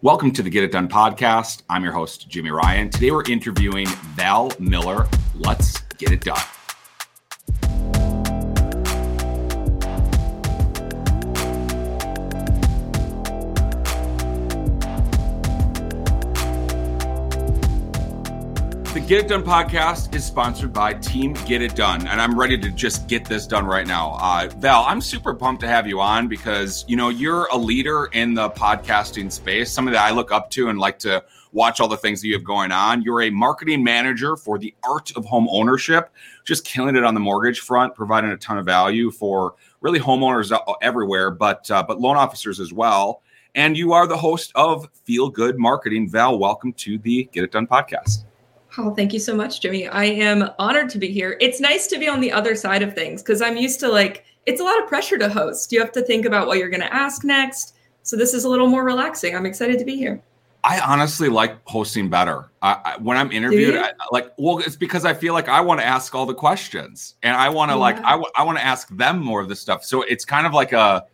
[0.00, 1.62] Welcome to the Get It Done podcast.
[1.68, 2.88] I'm your host, Jimmy Ryan.
[2.88, 5.08] Today we're interviewing Val Miller.
[5.34, 6.38] Let's get it done.
[18.98, 22.58] The Get It Done podcast is sponsored by Team Get It Done, and I'm ready
[22.58, 24.18] to just get this done right now.
[24.20, 28.06] Uh, Val, I'm super pumped to have you on because you know you're a leader
[28.06, 31.22] in the podcasting space, something that I look up to and like to
[31.52, 33.02] watch all the things that you have going on.
[33.02, 36.10] You're a marketing manager for the art of home ownership,
[36.44, 40.50] just killing it on the mortgage front, providing a ton of value for really homeowners
[40.82, 43.22] everywhere, but uh, but loan officers as well.
[43.54, 46.10] And you are the host of Feel Good Marketing.
[46.10, 48.24] Val, welcome to the Get It Done podcast.
[48.76, 49.88] Oh, thank you so much, Jimmy.
[49.88, 51.38] I am honored to be here.
[51.40, 54.24] It's nice to be on the other side of things because I'm used to like,
[54.46, 55.72] it's a lot of pressure to host.
[55.72, 57.76] You have to think about what you're going to ask next.
[58.02, 59.34] So this is a little more relaxing.
[59.34, 60.22] I'm excited to be here.
[60.64, 62.50] I honestly like hosting better.
[62.62, 65.80] I, I, when I'm interviewed, I, like, well, it's because I feel like I want
[65.80, 67.80] to ask all the questions and I want to yeah.
[67.80, 69.84] like, I, w- I want to ask them more of the stuff.
[69.84, 71.04] So it's kind of like a,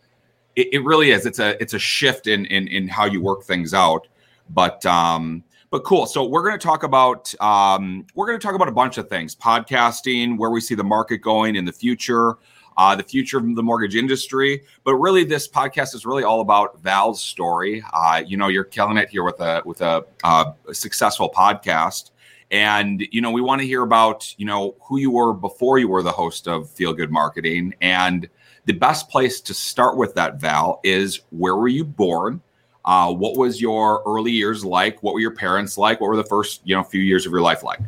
[0.55, 1.25] it, it really is.
[1.25, 4.07] It's a, it's a shift in, in, in how you work things out.
[4.49, 6.05] But, um, but cool.
[6.05, 9.09] So we're going to talk about um, we're going to talk about a bunch of
[9.09, 12.37] things: podcasting, where we see the market going in the future,
[12.77, 14.63] uh, the future of the mortgage industry.
[14.83, 17.83] But really, this podcast is really all about Val's story.
[17.93, 22.11] Uh, you know, you're killing it here with a with a, uh, a successful podcast,
[22.51, 25.87] and you know, we want to hear about you know who you were before you
[25.87, 28.29] were the host of Feel Good Marketing, and
[28.65, 32.41] the best place to start with that Val is where were you born?
[32.85, 35.01] Uh, what was your early years like?
[35.01, 35.99] What were your parents like?
[35.99, 37.79] What were the first, you know, few years of your life like?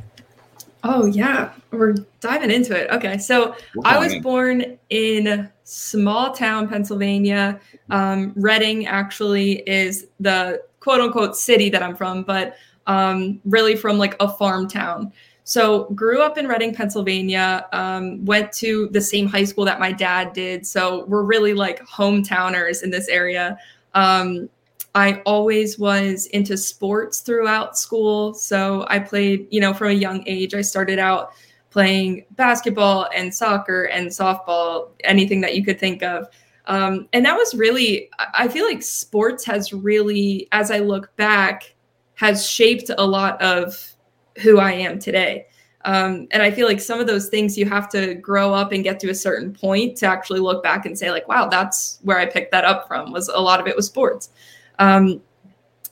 [0.83, 2.89] Oh yeah, we're diving into it.
[2.91, 7.59] Okay, so I was born in small town Pennsylvania.
[7.89, 12.55] Um, Reading actually is the quote unquote city that I'm from, but
[12.87, 15.11] um, really from like a farm town.
[15.43, 17.67] So grew up in Reading, Pennsylvania.
[17.71, 20.65] Um, went to the same high school that my dad did.
[20.65, 23.57] So we're really like hometowners in this area.
[23.93, 24.49] Um,
[24.97, 28.33] I always was into sports throughout school.
[28.33, 30.55] So I played, you know, from a young age.
[30.55, 31.33] I started out
[31.69, 36.27] playing basketball and soccer and softball, anything that you could think of.
[36.65, 41.75] Um, and that was really, I feel like sports has really, as I look back,
[42.15, 43.93] has shaped a lot of
[44.41, 45.45] who I am today.
[45.85, 48.83] Um, and I feel like some of those things you have to grow up and
[48.83, 52.17] get to a certain point to actually look back and say, like, wow, that's where
[52.17, 53.11] I picked that up from.
[53.11, 54.31] Was a lot of it was sports.
[54.79, 55.21] Um,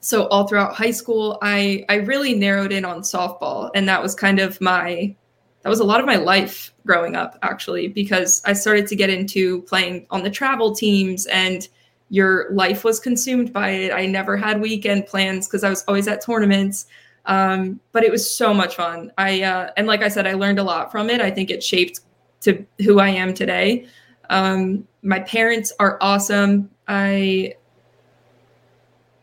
[0.01, 4.13] so all throughout high school, I I really narrowed in on softball, and that was
[4.13, 5.15] kind of my
[5.63, 9.09] that was a lot of my life growing up actually because I started to get
[9.09, 11.67] into playing on the travel teams and
[12.09, 13.91] your life was consumed by it.
[13.91, 16.85] I never had weekend plans because I was always at tournaments.
[17.25, 19.11] Um, but it was so much fun.
[19.17, 21.19] I uh, and like I said, I learned a lot from it.
[21.19, 22.01] I think it shaped
[22.41, 23.87] to who I am today.
[24.29, 26.69] Um, my parents are awesome.
[26.87, 27.55] I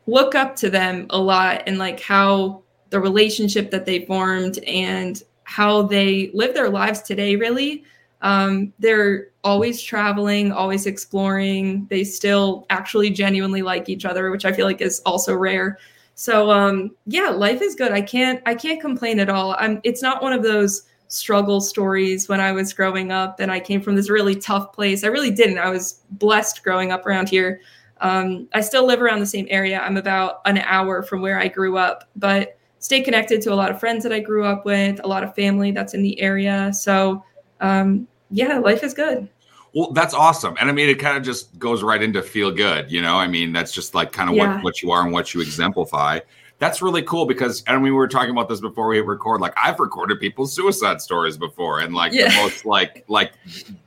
[0.07, 5.23] look up to them a lot and like how the relationship that they formed and
[5.45, 7.85] how they live their lives today really.
[8.21, 11.87] Um, they're always traveling always exploring.
[11.91, 15.79] They still actually genuinely like each other which i feel like is also rare.
[16.15, 17.93] So um, yeah life is good.
[17.93, 19.57] I can't i can't complain at all.
[19.59, 23.61] I'm it's not one of those struggle stories when i was growing up and i
[23.61, 25.05] came from this really tough place.
[25.05, 25.59] I really didn't.
[25.59, 27.61] I was blessed growing up around here
[28.03, 29.81] um, I still live around the same area.
[29.81, 33.71] I'm about an hour from where I grew up, but stay connected to a lot
[33.71, 36.73] of friends that I grew up with, a lot of family that's in the area.
[36.75, 37.25] So,
[37.61, 39.29] um, yeah, life is good.
[39.73, 40.57] Well, that's awesome.
[40.61, 43.15] And I mean, it kind of just goes right into feel good, you know?
[43.15, 44.57] I mean, that's just like kind of yeah.
[44.57, 46.19] what, what you are and what you exemplify.
[46.59, 49.41] That's really cool because, I mean, we were talking about this before we record.
[49.41, 52.31] Like, I've recorded people's suicide stories before and like yeah.
[52.31, 53.33] the most, like, like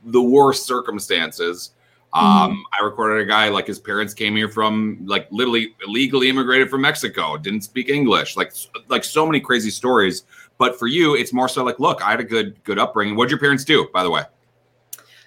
[0.04, 1.70] the worst circumstances
[2.16, 2.60] um, mm-hmm.
[2.80, 6.80] I recorded a guy like his parents came here from like literally illegally immigrated from
[6.80, 8.52] Mexico, didn't speak English, like
[8.88, 10.24] like so many crazy stories.
[10.56, 13.16] But for you, it's more so like, look, I had a good good upbringing.
[13.16, 14.22] What'd your parents do, by the way?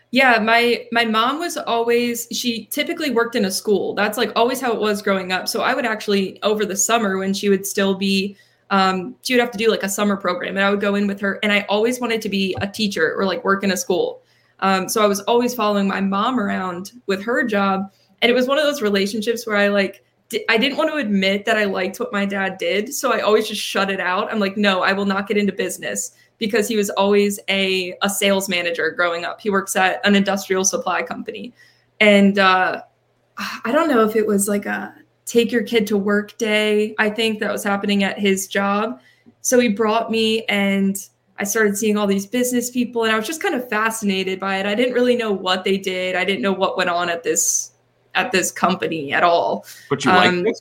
[0.10, 3.94] Yeah, my my mom was always she typically worked in a school.
[3.94, 5.48] That's like always how it was growing up.
[5.48, 8.36] So I would actually over the summer when she would still be
[8.72, 11.06] um, she would have to do like a summer program and I would go in
[11.06, 13.78] with her and I always wanted to be a teacher or like work in a
[13.78, 14.24] school.
[14.62, 17.92] Um, so I was always following my mom around with her job.
[18.22, 20.04] And it was one of those relationships where I like,
[20.48, 22.94] I didn't want to admit that I liked what my dad did.
[22.94, 24.32] So I always just shut it out.
[24.32, 28.10] I'm like, no, I will not get into business because he was always a, a
[28.10, 29.42] sales manager growing up.
[29.42, 31.54] He works at an industrial supply company.
[32.00, 32.82] And uh,
[33.38, 34.94] I don't know if it was like a
[35.26, 36.96] take your kid to work day.
[36.98, 39.00] I think that was happening at his job.
[39.42, 40.98] So he brought me and
[41.40, 44.58] I started seeing all these business people and I was just kind of fascinated by
[44.58, 44.66] it.
[44.66, 46.16] I didn't really know what they did.
[46.16, 47.72] I didn't know what went on at this
[48.14, 49.66] at this company at all.
[49.90, 50.56] But you um, like?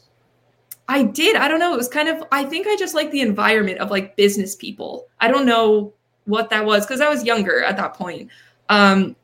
[0.89, 1.37] I did.
[1.37, 1.75] I don't know.
[1.75, 5.09] It was kind of I think I just like the environment of like business people.
[5.21, 5.93] I don't know
[6.25, 8.31] what that was because I was younger at that point.
[8.69, 9.17] Um,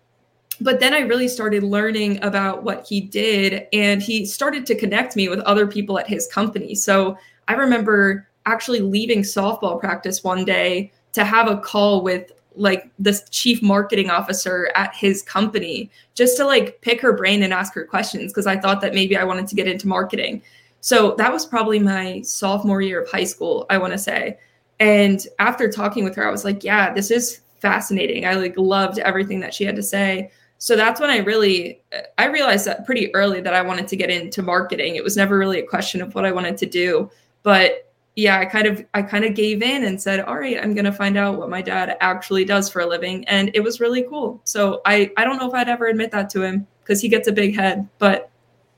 [0.61, 5.17] but then I really started learning about what he did, and he started to connect
[5.17, 6.75] me with other people at his company.
[6.75, 7.19] So
[7.49, 13.21] I remember actually leaving softball practice one day to have a call with like the
[13.31, 17.85] chief marketing officer at his company just to like pick her brain and ask her
[17.85, 20.43] questions because I thought that maybe I wanted to get into marketing.
[20.81, 24.39] So that was probably my sophomore year of high school, I want to say.
[24.81, 28.27] And after talking with her, I was like, yeah, this is fascinating.
[28.27, 30.31] I like loved everything that she had to say.
[30.59, 33.97] So that's when I really uh, I realized that pretty early that I wanted to
[33.97, 34.97] get into marketing.
[34.97, 37.11] It was never really a question of what I wanted to do,
[37.43, 40.75] but yeah, I kind of I kind of gave in and said, "All right, I'm
[40.75, 43.81] going to find out what my dad actually does for a living." And it was
[43.81, 44.41] really cool.
[44.45, 47.27] So I I don't know if I'd ever admit that to him because he gets
[47.27, 48.31] a big head, but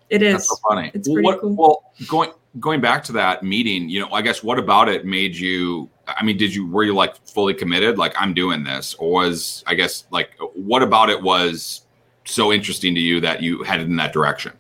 [0.08, 0.90] it is That's so funny.
[0.94, 1.54] It's pretty what, cool.
[1.54, 2.30] Well, going
[2.60, 6.24] going back to that meeting, you know, I guess what about it made you I
[6.24, 9.74] mean, did you were you like fully committed like I'm doing this or was I
[9.74, 11.82] guess like what about it was
[12.24, 14.52] so interesting to you that you headed in that direction?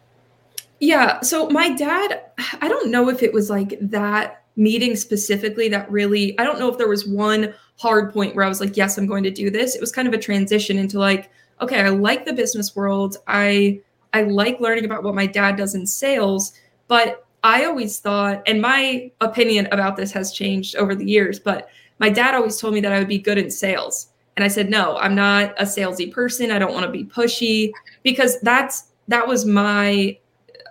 [0.80, 2.24] Yeah, so my dad,
[2.60, 6.70] I don't know if it was like that meeting specifically that really I don't know
[6.70, 9.50] if there was one hard point where I was like, yes, I'm going to do
[9.50, 9.74] this.
[9.74, 11.30] It was kind of a transition into like,
[11.60, 13.16] okay, I like the business world.
[13.26, 13.80] I
[14.12, 16.52] I like learning about what my dad does in sales,
[16.88, 21.68] but I always thought, and my opinion about this has changed over the years, but
[21.98, 24.08] my dad always told me that I would be good in sales.
[24.36, 26.50] And I said, no, I'm not a salesy person.
[26.50, 30.18] I don't want to be pushy because that's that was my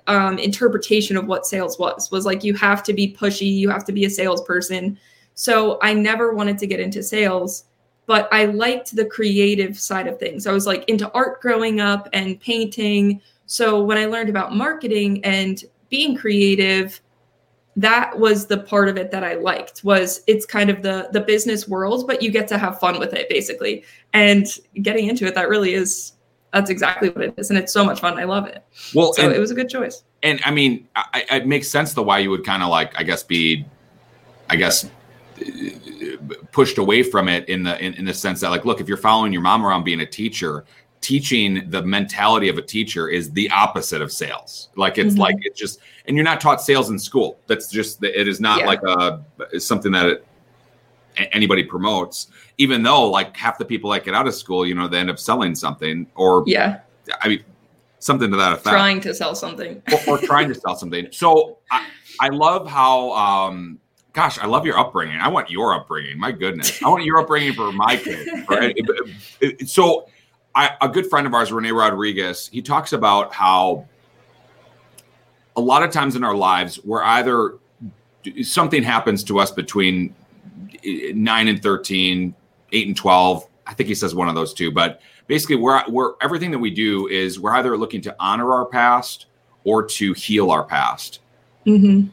[0.07, 3.85] um, interpretation of what sales was was like you have to be pushy you have
[3.85, 4.97] to be a salesperson.
[5.33, 7.65] So i never wanted to get into sales
[8.05, 10.47] but i liked the creative side of things.
[10.47, 13.21] I was like into art growing up and painting.
[13.45, 17.01] So when i learned about marketing and being creative
[17.77, 21.19] that was the part of it that i liked was it's kind of the the
[21.19, 23.83] business world but you get to have fun with it basically.
[24.13, 24.45] And
[24.81, 26.13] getting into it that really is
[26.55, 28.17] that's exactly what it is, and it's so much fun.
[28.17, 28.63] I love it.
[28.93, 30.05] Well, so and, it was a good choice.
[30.23, 33.03] And I mean, I, it makes sense the why you would kind of like, I
[33.03, 33.65] guess, be,
[34.49, 34.89] I guess,
[36.53, 38.95] pushed away from it in the in, in the sense that like, look, if you're
[38.95, 40.63] following your mom around being a teacher,
[41.01, 44.69] teaching the mentality of a teacher is the opposite of sales.
[44.77, 45.21] Like it's mm-hmm.
[45.21, 47.37] like it's just, and you're not taught sales in school.
[47.47, 48.65] That's just it is not yeah.
[48.65, 50.25] like a something that it,
[51.17, 52.27] anybody promotes
[52.57, 55.09] even though like half the people that get out of school you know they end
[55.09, 56.79] up selling something or yeah.
[57.21, 57.43] I mean
[58.05, 58.73] something to that effect.
[58.73, 59.81] Trying to sell something.
[60.07, 61.07] Or, or trying to sell something.
[61.11, 61.87] So I,
[62.19, 63.79] I love how um
[64.13, 65.19] gosh i love your upbringing.
[65.19, 66.17] I want your upbringing.
[66.19, 66.81] My goodness.
[66.81, 68.77] I want your upbringing for my kids right?
[69.67, 70.07] so
[70.53, 73.85] I, a good friend of ours rene rodriguez he talks about how
[75.57, 77.55] a lot of times in our lives we're either
[78.41, 80.15] something happens to us between
[80.85, 82.35] 9 and 13,
[82.71, 83.47] 8 and 12.
[83.67, 86.69] I think he says one of those two, but basically we're, we're everything that we
[86.69, 89.25] do is we're either looking to honor our past
[89.63, 91.19] or to heal our past.
[91.65, 92.09] Mm-hmm.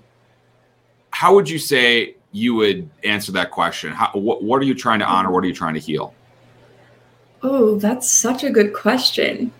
[1.10, 3.92] How would you say you would answer that question?
[3.92, 5.30] How, what, what are you trying to honor?
[5.30, 6.14] What are you trying to heal?
[7.42, 9.52] Oh, that's such a good question.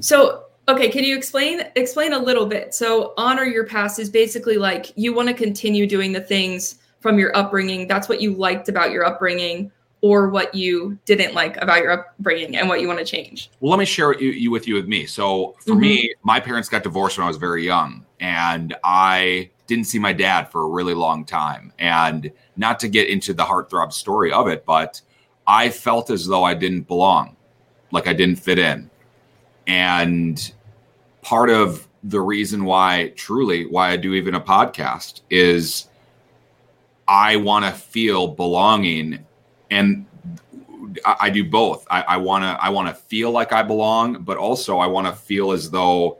[0.00, 2.74] So Okay, can you explain explain a little bit?
[2.74, 7.18] So honor your past is basically like you want to continue doing the things from
[7.18, 7.86] your upbringing.
[7.86, 9.70] That's what you liked about your upbringing
[10.00, 13.50] or what you didn't like about your upbringing and what you want to change.
[13.60, 15.06] Well, let me share you, you with you with me.
[15.06, 15.80] So for mm-hmm.
[15.80, 20.12] me, my parents got divorced when I was very young and I didn't see my
[20.12, 21.72] dad for a really long time.
[21.78, 25.00] And not to get into the heartthrob story of it, but
[25.46, 27.36] I felt as though I didn't belong,
[27.90, 28.90] like I didn't fit in.
[29.66, 30.52] And
[31.26, 35.88] part of the reason why truly why I do even a podcast is
[37.08, 39.26] I want to feel belonging
[39.72, 40.06] and
[41.04, 41.84] I, I do both.
[41.90, 45.12] I want to I want to feel like I belong, but also I want to
[45.12, 46.18] feel as though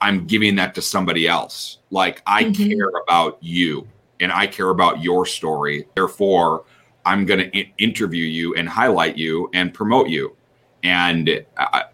[0.00, 1.78] I'm giving that to somebody else.
[1.90, 2.68] Like I mm-hmm.
[2.68, 3.86] care about you
[4.18, 5.86] and I care about your story.
[5.94, 6.64] Therefore,
[7.04, 10.34] I'm going to interview you and highlight you and promote you.
[10.82, 11.84] And I,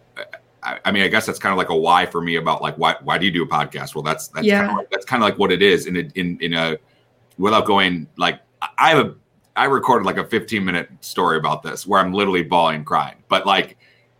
[0.65, 2.75] I, I mean, I guess that's kind of like a why for me about like
[2.77, 3.95] why why do you do a podcast?
[3.95, 4.61] Well, that's that's yeah.
[4.61, 6.77] kind of like, that's kind of like what it is in a, in in a
[7.37, 8.41] without going like
[8.77, 9.15] I have a
[9.55, 13.45] I recorded like a 15 minute story about this where I'm literally bawling crying, but
[13.45, 13.77] like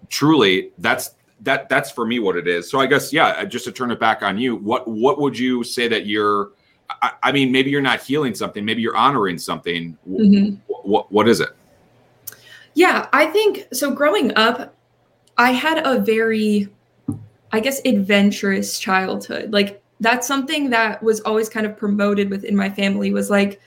[0.09, 2.69] truly that's that that's for me what it is.
[2.69, 5.63] So I guess yeah, just to turn it back on you, what what would you
[5.63, 6.51] say that you're?
[7.01, 9.97] I, I mean, maybe you're not healing something, maybe you're honoring something.
[10.07, 10.55] Mm-hmm.
[10.67, 11.49] What what is it?
[12.75, 13.91] Yeah, I think so.
[13.91, 14.75] Growing up,
[15.37, 16.69] I had a very,
[17.51, 19.51] I guess, adventurous childhood.
[19.51, 23.11] Like that's something that was always kind of promoted within my family.
[23.11, 23.59] Was like,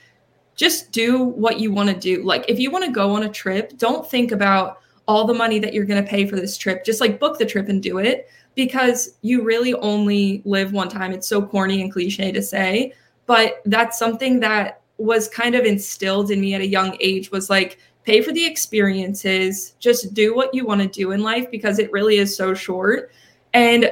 [0.55, 2.23] just do what you want to do.
[2.23, 5.57] Like if you want to go on a trip, don't think about all the money
[5.59, 6.85] that you're going to pay for this trip.
[6.85, 11.11] Just like book the trip and do it because you really only live one time.
[11.13, 12.93] It's so corny and cliche to say,
[13.25, 17.49] but that's something that was kind of instilled in me at a young age was
[17.49, 21.77] like pay for the experiences, just do what you want to do in life because
[21.77, 23.11] it really is so short.
[23.53, 23.91] And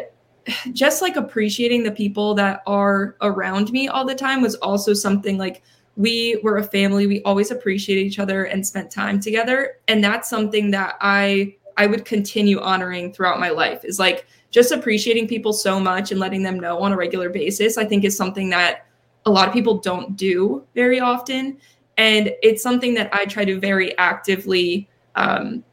[0.73, 5.37] just like appreciating the people that are around me all the time was also something
[5.37, 5.61] like
[5.97, 10.29] we were a family we always appreciated each other and spent time together and that's
[10.29, 15.51] something that i i would continue honoring throughout my life is like just appreciating people
[15.51, 18.85] so much and letting them know on a regular basis i think is something that
[19.25, 21.57] a lot of people don't do very often
[21.97, 25.63] and it's something that i try to very actively um,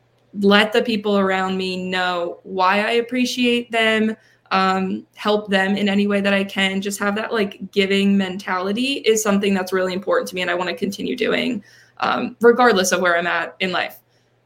[0.41, 4.17] let the people around me know why i appreciate them
[4.55, 6.81] um, help them in any way that I can.
[6.81, 10.55] Just have that like giving mentality is something that's really important to me, and I
[10.55, 11.63] want to continue doing,
[11.99, 13.99] um, regardless of where I'm at in life.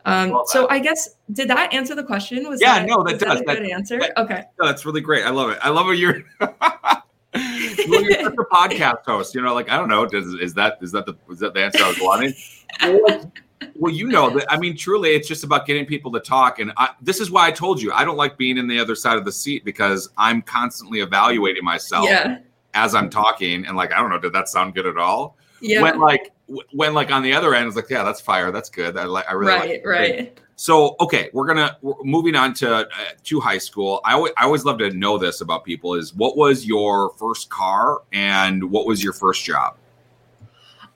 [0.07, 2.49] Um, so I guess did that answer the question?
[2.49, 3.41] Was yeah, that, no, that does.
[3.41, 3.99] That, good answer.
[4.01, 5.25] That, okay, no, that's really great.
[5.25, 5.59] I love it.
[5.61, 6.23] I love how you're.
[7.35, 9.55] you're such a podcast host, you know.
[9.55, 11.89] Like I don't know, does is that is that the is that the answer I
[11.89, 13.33] was wanting?
[13.77, 14.51] well, you know that.
[14.51, 16.59] I mean, truly, it's just about getting people to talk.
[16.59, 18.95] And I, this is why I told you I don't like being in the other
[18.95, 22.39] side of the seat because I'm constantly evaluating myself yeah.
[22.75, 23.67] as I'm talking.
[23.67, 25.37] And like, I don't know, did that sound good at all?
[25.61, 25.83] Yeah.
[25.83, 26.33] When like
[26.73, 28.53] when like on the other end, it's like, yeah, that's fire.
[28.53, 28.97] That's good.
[28.97, 29.29] I like.
[29.29, 30.41] I really right, like right.
[30.61, 32.85] So okay, we're gonna we're moving on to uh,
[33.23, 34.01] to high school.
[34.05, 37.49] I, w- I always love to know this about people: is what was your first
[37.49, 39.77] car and what was your first job?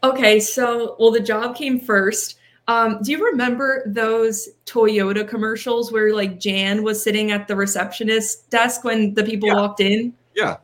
[0.03, 2.41] Okay, so well, the job came first.
[2.67, 8.51] Um, do you remember those Toyota commercials where like Jan was sitting at the receptionist
[8.51, 9.55] desk when the people yeah.
[9.55, 10.13] walked in?
[10.35, 10.57] Yeah.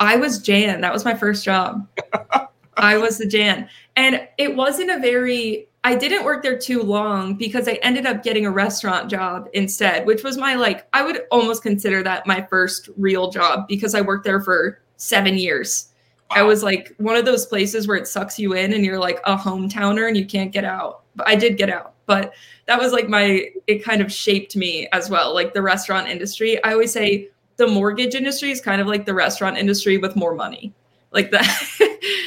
[0.00, 0.80] I was Jan.
[0.80, 1.86] That was my first job.
[2.76, 3.68] I was the Jan.
[3.94, 8.22] And it wasn't a very I didn't work there too long because I ended up
[8.22, 12.46] getting a restaurant job instead, which was my like I would almost consider that my
[12.50, 15.88] first real job because I worked there for 7 years.
[16.30, 16.36] Wow.
[16.36, 19.20] I was like one of those places where it sucks you in and you're like
[19.24, 21.94] a hometowner and you can't get out but I did get out.
[22.06, 22.32] But
[22.66, 25.34] that was like my it kind of shaped me as well.
[25.34, 26.62] Like the restaurant industry.
[26.64, 30.34] I always say the mortgage industry is kind of like the restaurant industry with more
[30.34, 30.72] money.
[31.12, 31.46] Like that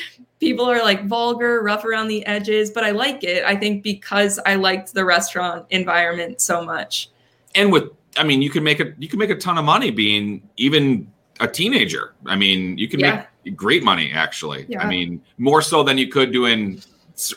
[0.44, 3.46] people are like vulgar, rough around the edges, but I like it.
[3.46, 7.10] I think because I liked the restaurant environment so much.
[7.56, 9.90] And with I mean, you can make a you can make a ton of money
[9.90, 12.14] being even a teenager.
[12.26, 13.26] I mean, you can yeah.
[13.46, 14.66] make great money actually.
[14.68, 14.84] Yeah.
[14.84, 16.82] I mean, more so than you could doing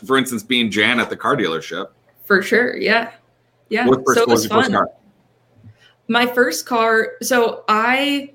[0.04, 1.90] for instance, being Jan at the car dealership.
[2.24, 2.76] For sure.
[2.76, 3.12] Yeah.
[3.68, 3.86] Yeah.
[3.86, 4.76] So it was fun.
[6.08, 7.12] My first car.
[7.22, 8.32] So I,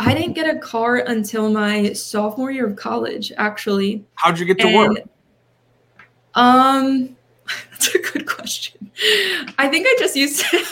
[0.00, 4.02] I didn't get a car until my sophomore year of college, actually.
[4.14, 4.98] How'd you get to and, work?
[6.34, 7.16] Um,
[7.70, 8.90] that's a good question.
[9.58, 10.64] I think I just used to.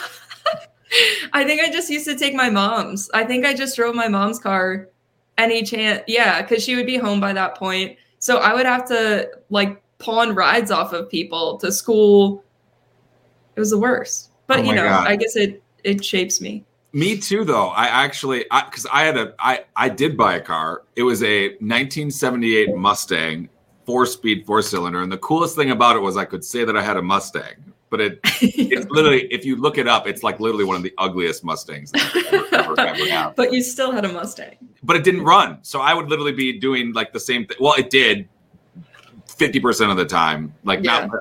[1.34, 3.10] I think I just used to take my mom's.
[3.12, 4.88] I think I just drove my mom's car
[5.36, 6.02] any chance.
[6.06, 7.98] Yeah, because she would be home by that point.
[8.20, 12.42] So I would have to like pawn rides off of people to school.
[13.56, 14.30] It was the worst.
[14.46, 15.06] But oh you know, God.
[15.06, 16.64] I guess it it shapes me.
[16.92, 17.68] Me too, though.
[17.68, 20.84] I actually, because I, I, had a, I, I did buy a car.
[20.96, 23.48] It was a 1978 Mustang,
[23.84, 25.02] four speed, four cylinder.
[25.02, 27.72] And the coolest thing about it was I could say that I had a Mustang.
[27.90, 30.92] But it, it's literally, if you look it up, it's like literally one of the
[30.98, 34.56] ugliest Mustangs ever, ever, ever But you still had a Mustang.
[34.82, 37.56] But it didn't run, so I would literally be doing like the same thing.
[37.60, 38.28] Well, it did,
[39.38, 40.54] 50% of the time.
[40.64, 41.06] Like yeah.
[41.06, 41.20] not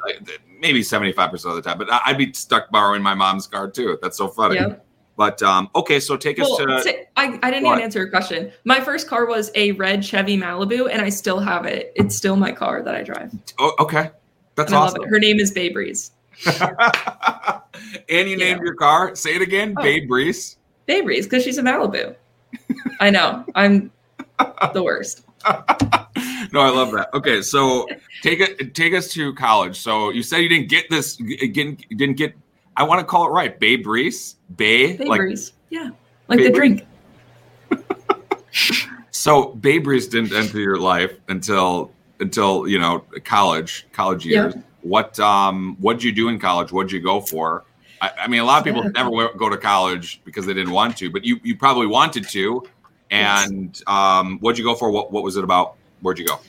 [0.59, 3.97] maybe 75% of the time, but I'd be stuck borrowing my mom's car too.
[4.01, 4.55] That's so funny.
[4.55, 4.85] Yep.
[5.17, 6.95] But um, okay, so take well, us to.
[7.17, 7.73] I, I didn't what?
[7.73, 8.51] even answer your question.
[8.65, 11.91] My first car was a red Chevy Malibu, and I still have it.
[11.95, 13.33] It's still my car that I drive.
[13.57, 14.11] Oh, okay,
[14.55, 15.03] that's and awesome.
[15.09, 16.11] Her name is Bay Breeze.
[16.45, 19.15] and you named your car.
[19.15, 19.81] Say it again, oh.
[19.81, 20.57] Bay Breeze.
[20.85, 22.15] Bay Breeze, because she's a Malibu.
[22.99, 23.43] I know.
[23.55, 23.91] I'm
[24.71, 25.23] the worst.
[25.47, 27.09] no, I love that.
[27.15, 27.87] Okay, so
[28.21, 29.79] take it take us to college.
[29.79, 32.35] So you said you didn't get this didn't didn't get
[32.77, 33.59] I want to call it right.
[33.59, 34.35] Bay Breeze?
[34.55, 34.95] Bay?
[34.95, 35.53] Babe like, Reese.
[35.69, 35.89] Yeah.
[36.27, 36.87] Like Babe the drink.
[39.11, 44.53] so Bay Breeze didn't enter your life until until, you know, college, college years.
[44.55, 44.61] Yeah.
[44.83, 46.71] What um what did you do in college?
[46.71, 47.65] What did you go for?
[47.99, 50.95] I, I mean, a lot of people never go to college because they didn't want
[50.97, 52.63] to, but you you probably wanted to.
[53.09, 53.83] And yes.
[53.87, 54.91] um, what'd you go for?
[54.91, 55.77] What what was it about?
[56.01, 56.39] Where'd you go?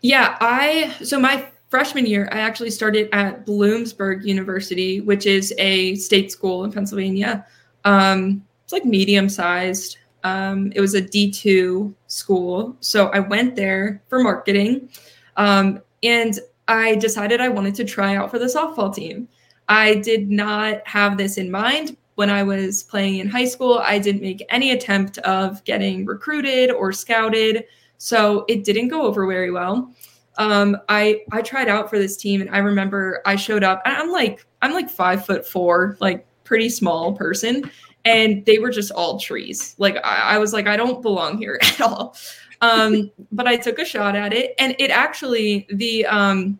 [0.00, 5.94] Yeah, I so my freshman year, I actually started at Bloomsburg University, which is a
[5.96, 7.46] state school in Pennsylvania.
[7.84, 9.98] Um, it's like medium sized.
[10.24, 12.76] Um, it was a D2 school.
[12.80, 14.88] So I went there for marketing.
[15.36, 19.28] Um, and I decided I wanted to try out for the softball team.
[19.68, 23.78] I did not have this in mind when I was playing in high school.
[23.78, 27.64] I didn't make any attempt of getting recruited or scouted.
[27.98, 29.92] So it didn't go over very well.
[30.38, 33.82] Um, I I tried out for this team and I remember I showed up.
[33.84, 37.70] And I'm like I'm like five foot four, like pretty small person,
[38.04, 39.74] and they were just all trees.
[39.78, 42.16] Like I, I was like I don't belong here at all.
[42.60, 46.58] Um, but I took a shot at it, and it actually the um,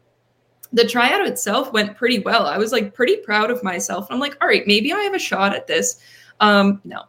[0.72, 2.46] the tryout itself went pretty well.
[2.46, 4.06] I was like pretty proud of myself.
[4.10, 6.00] I'm like, all right, maybe I have a shot at this.
[6.40, 7.02] Um, no,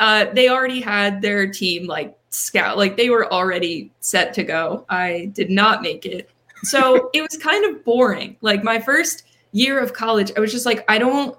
[0.00, 4.84] uh, they already had their team like scout, like they were already set to go.
[4.88, 6.30] I did not make it.
[6.62, 8.36] So it was kind of boring.
[8.40, 11.36] Like my first year of college, I was just like, I don't,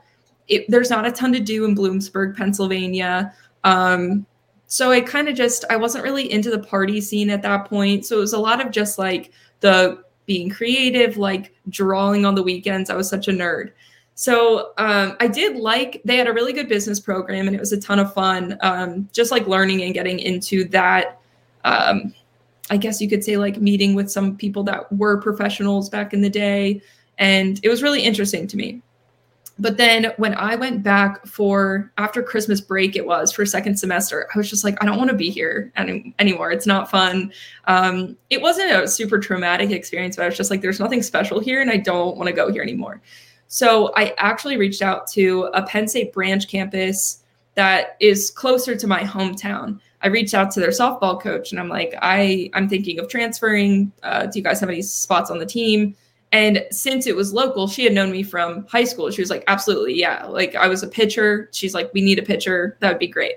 [0.48, 3.34] it, there's not a ton to do in Bloomsburg, Pennsylvania.
[3.63, 4.27] Um,
[4.68, 8.06] so I kind of just, I wasn't really into the party scene at that point.
[8.06, 12.44] So it was a lot of just like the being creative, like drawing on the
[12.44, 12.91] weekends.
[12.91, 13.72] I was such a nerd.
[14.21, 17.71] So um, I did like they had a really good business program and it was
[17.71, 18.55] a ton of fun.
[18.61, 21.19] Um, just like learning and getting into that.
[21.63, 22.13] Um,
[22.69, 26.21] I guess you could say like meeting with some people that were professionals back in
[26.21, 26.83] the day,
[27.17, 28.83] and it was really interesting to me.
[29.57, 34.27] But then when I went back for after Christmas break, it was for second semester,
[34.35, 36.51] I was just like, I don't want to be here any, anymore.
[36.51, 37.33] It's not fun.
[37.65, 41.39] Um, it wasn't a super traumatic experience, but I was just like, there's nothing special
[41.39, 43.01] here, and I don't want to go here anymore.
[43.53, 47.22] So I actually reached out to a Penn State branch campus
[47.55, 49.77] that is closer to my hometown.
[50.01, 53.91] I reached out to their softball coach and I'm like, I I'm thinking of transferring.
[54.03, 55.97] Uh, do you guys have any spots on the team?
[56.32, 59.12] And since it was local, she had known me from high school.
[59.12, 60.25] She was like, absolutely, yeah.
[60.28, 61.49] Like I was a pitcher.
[61.52, 62.78] She's like, we need a pitcher.
[62.80, 63.36] That would be great.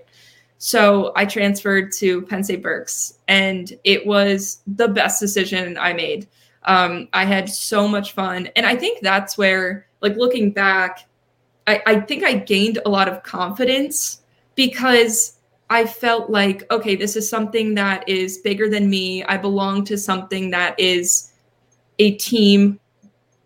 [0.58, 6.28] So I transferred to Penn State Berks, and it was the best decision I made.
[6.62, 11.06] Um, I had so much fun, and I think that's where like looking back,
[11.66, 14.20] I, I think I gained a lot of confidence
[14.54, 15.38] because
[15.70, 19.24] I felt like, okay, this is something that is bigger than me.
[19.24, 21.32] I belong to something that is
[21.98, 22.78] a team.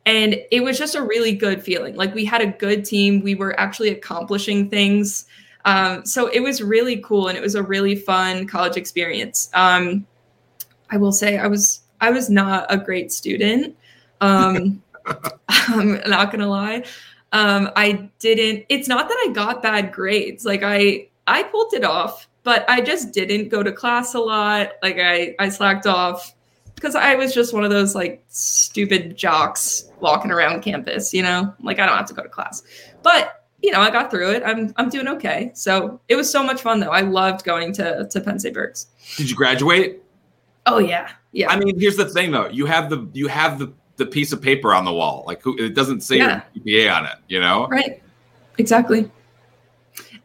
[0.04, 1.94] And it was just a really good feeling.
[1.94, 3.22] Like we had a good team.
[3.22, 5.26] We were actually accomplishing things.
[5.64, 9.48] Um, so it was really cool and it was a really fun college experience.
[9.54, 10.08] Um,
[10.90, 13.76] I will say I was I was not a great student.
[14.20, 14.82] Um,
[15.48, 16.84] I'm not gonna lie.
[17.32, 18.66] Um, I didn't.
[18.68, 20.44] It's not that I got bad grades.
[20.44, 24.72] Like I, I pulled it off, but I just didn't go to class a lot.
[24.82, 26.34] Like I, I slacked off
[26.74, 31.12] because I was just one of those like stupid jocks walking around campus.
[31.12, 32.62] You know, like I don't have to go to class,
[33.02, 34.42] but you know, I got through it.
[34.46, 35.50] I'm, I'm doing okay.
[35.54, 36.90] So it was so much fun though.
[36.90, 38.86] I loved going to to Penn State Berks.
[39.16, 40.02] Did you graduate?
[40.66, 41.50] Oh yeah, yeah.
[41.50, 42.48] I mean, here's the thing though.
[42.48, 45.24] You have the you have the the piece of paper on the wall.
[45.26, 46.42] Like who, it doesn't say yeah.
[46.56, 47.66] GPA on it, you know?
[47.68, 48.02] Right.
[48.56, 49.10] Exactly.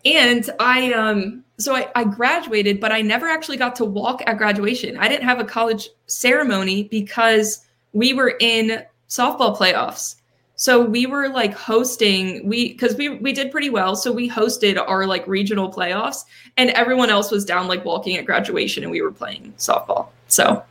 [0.06, 4.38] And I um so I, I graduated, but I never actually got to walk at
[4.38, 4.98] graduation.
[4.98, 10.16] I didn't have a college ceremony because we were in softball playoffs.
[10.56, 13.96] So we were like hosting we because we we did pretty well.
[13.96, 16.26] So we hosted our like regional playoffs
[16.58, 20.10] and everyone else was down like walking at graduation and we were playing softball.
[20.28, 20.64] So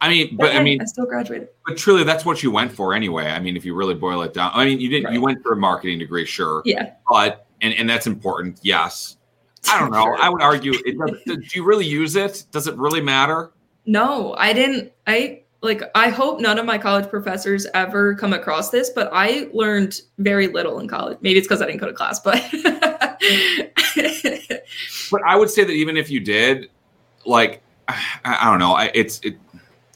[0.00, 1.48] I mean, but, I mean, I still graduated.
[1.66, 3.26] But truly, that's what you went for anyway.
[3.26, 5.06] I mean, if you really boil it down, I mean, you didn't.
[5.06, 5.14] Right.
[5.14, 6.62] You went for a marketing degree, sure.
[6.64, 6.92] Yeah.
[7.08, 8.60] But and and that's important.
[8.62, 9.16] Yes.
[9.68, 10.04] I don't know.
[10.04, 10.16] Sure.
[10.20, 10.74] I would argue.
[10.84, 12.44] It, do you really use it?
[12.50, 13.52] Does it really matter?
[13.86, 14.92] No, I didn't.
[15.06, 15.82] I like.
[15.94, 20.48] I hope none of my college professors ever come across this, but I learned very
[20.48, 21.18] little in college.
[21.20, 22.42] Maybe it's because I didn't go to class, but.
[25.10, 26.70] but I would say that even if you did,
[27.24, 28.72] like, I, I don't know.
[28.72, 29.36] I, it's it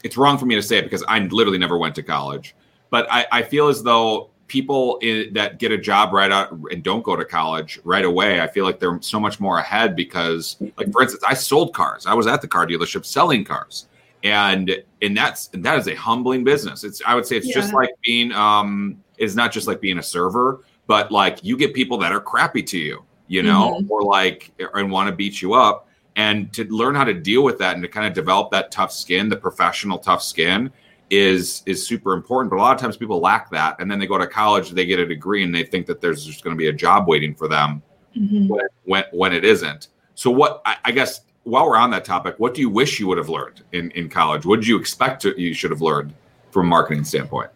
[0.03, 2.55] it's wrong for me to say it because I literally never went to college,
[2.89, 6.83] but I, I feel as though people in, that get a job right out and
[6.83, 10.57] don't go to college right away, I feel like they're so much more ahead because,
[10.77, 12.05] like for instance, I sold cars.
[12.05, 13.87] I was at the car dealership selling cars,
[14.23, 16.83] and and that's and that is a humbling business.
[16.83, 17.55] It's I would say it's yeah.
[17.55, 21.73] just like being um it's not just like being a server, but like you get
[21.73, 23.91] people that are crappy to you, you know, mm-hmm.
[23.91, 27.57] or like and want to beat you up and to learn how to deal with
[27.59, 30.71] that and to kind of develop that tough skin, the professional tough skin,
[31.09, 32.49] is is super important.
[32.49, 34.85] But a lot of times people lack that, and then they go to college, they
[34.85, 37.35] get a degree, and they think that there's just going to be a job waiting
[37.35, 37.81] for them
[38.17, 38.47] mm-hmm.
[38.47, 39.89] when, when, when it isn't.
[40.15, 43.07] So what I, I, guess while we're on that topic, what do you wish you
[43.07, 44.45] would have learned in in college?
[44.45, 46.13] What did you expect to, you should have learned
[46.51, 47.49] from a marketing standpoint?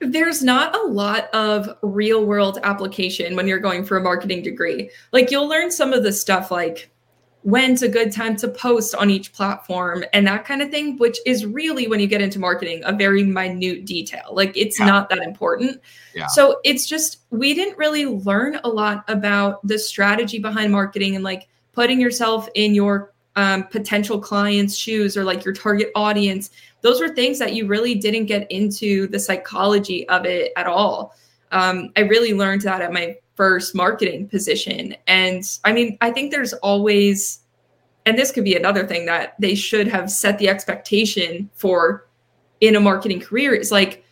[0.00, 4.90] There's not a lot of real world application when you're going for a marketing degree.
[5.12, 6.90] Like you'll learn some of the stuff like
[7.46, 11.16] when's a good time to post on each platform and that kind of thing, which
[11.24, 14.24] is really when you get into marketing, a very minute detail.
[14.32, 14.86] Like it's yeah.
[14.86, 15.80] not that important.
[16.12, 16.26] Yeah.
[16.26, 21.22] So it's just, we didn't really learn a lot about the strategy behind marketing and
[21.22, 26.50] like putting yourself in your um, potential clients' shoes or like your target audience.
[26.80, 31.14] Those were things that you really didn't get into the psychology of it at all.
[31.52, 34.96] Um, I really learned that at my first marketing position.
[35.06, 37.40] And I mean, I think there's always,
[38.06, 42.06] and this could be another thing that they should have set the expectation for
[42.60, 44.04] in a marketing career is like,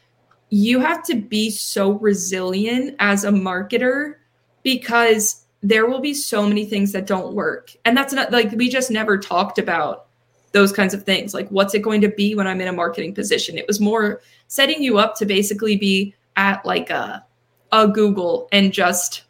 [0.51, 4.17] you have to be so resilient as a marketer
[4.63, 7.73] because there will be so many things that don't work.
[7.85, 10.07] And that's not like we just never talked about
[10.53, 11.35] those kinds of things.
[11.35, 13.59] Like, what's it going to be when I'm in a marketing position?
[13.59, 17.25] It was more setting you up to basically be at like a
[17.73, 19.25] a Google and just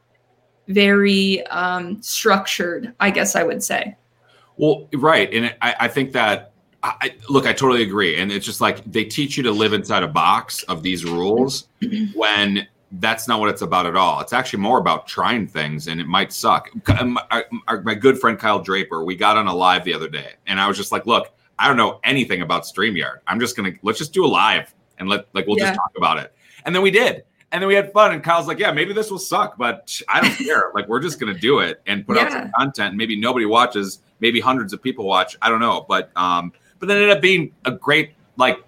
[0.69, 3.97] very um, structured, I guess I would say.
[4.57, 5.33] Well, right.
[5.33, 8.21] And I, I think that, I, look, I totally agree.
[8.21, 11.69] And it's just like they teach you to live inside a box of these rules
[12.15, 14.21] when that's not what it's about at all.
[14.21, 16.71] It's actually more about trying things and it might suck.
[16.87, 17.45] My,
[17.83, 20.69] my good friend Kyle Draper, we got on a live the other day and I
[20.69, 23.21] was just like, look, I don't know anything about StreamYard.
[23.27, 25.69] I'm just going to, let's just do a live and let, like, we'll yeah.
[25.71, 26.35] just talk about it.
[26.65, 27.25] And then we did
[27.55, 28.13] and then we had fun.
[28.13, 30.73] And Kyle's like, "Yeah, maybe this will suck, but I don't care.
[30.75, 32.25] like, we're just gonna do it and put yeah.
[32.25, 32.97] out some content.
[32.97, 35.37] Maybe nobody watches, maybe hundreds of people watch.
[35.41, 38.59] I don't know, but um, but then it ended up being a great like,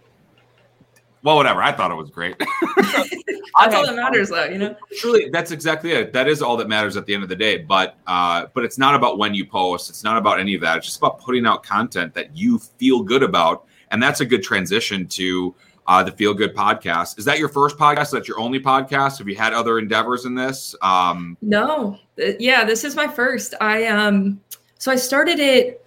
[1.24, 1.64] well, whatever.
[1.64, 2.38] I thought it was great.
[2.78, 4.44] that's all that matters, though.
[4.44, 6.12] You know, truly, that's exactly it.
[6.12, 7.59] That is all that matters at the end of the day.
[7.59, 9.90] But uh, but it's not about when you post.
[9.90, 10.76] It's not about any of that.
[10.76, 14.44] It's just about putting out content that you feel good about, and that's a good
[14.44, 15.56] transition to
[15.87, 17.18] uh, the Feel Good podcast.
[17.18, 18.03] Is that your first podcast?
[18.03, 19.18] Is that your only podcast?
[19.18, 20.75] Have you had other endeavors in this?
[20.83, 21.99] Um, no,
[22.38, 23.55] yeah, this is my first.
[23.61, 24.40] I um,
[24.79, 25.85] so I started it.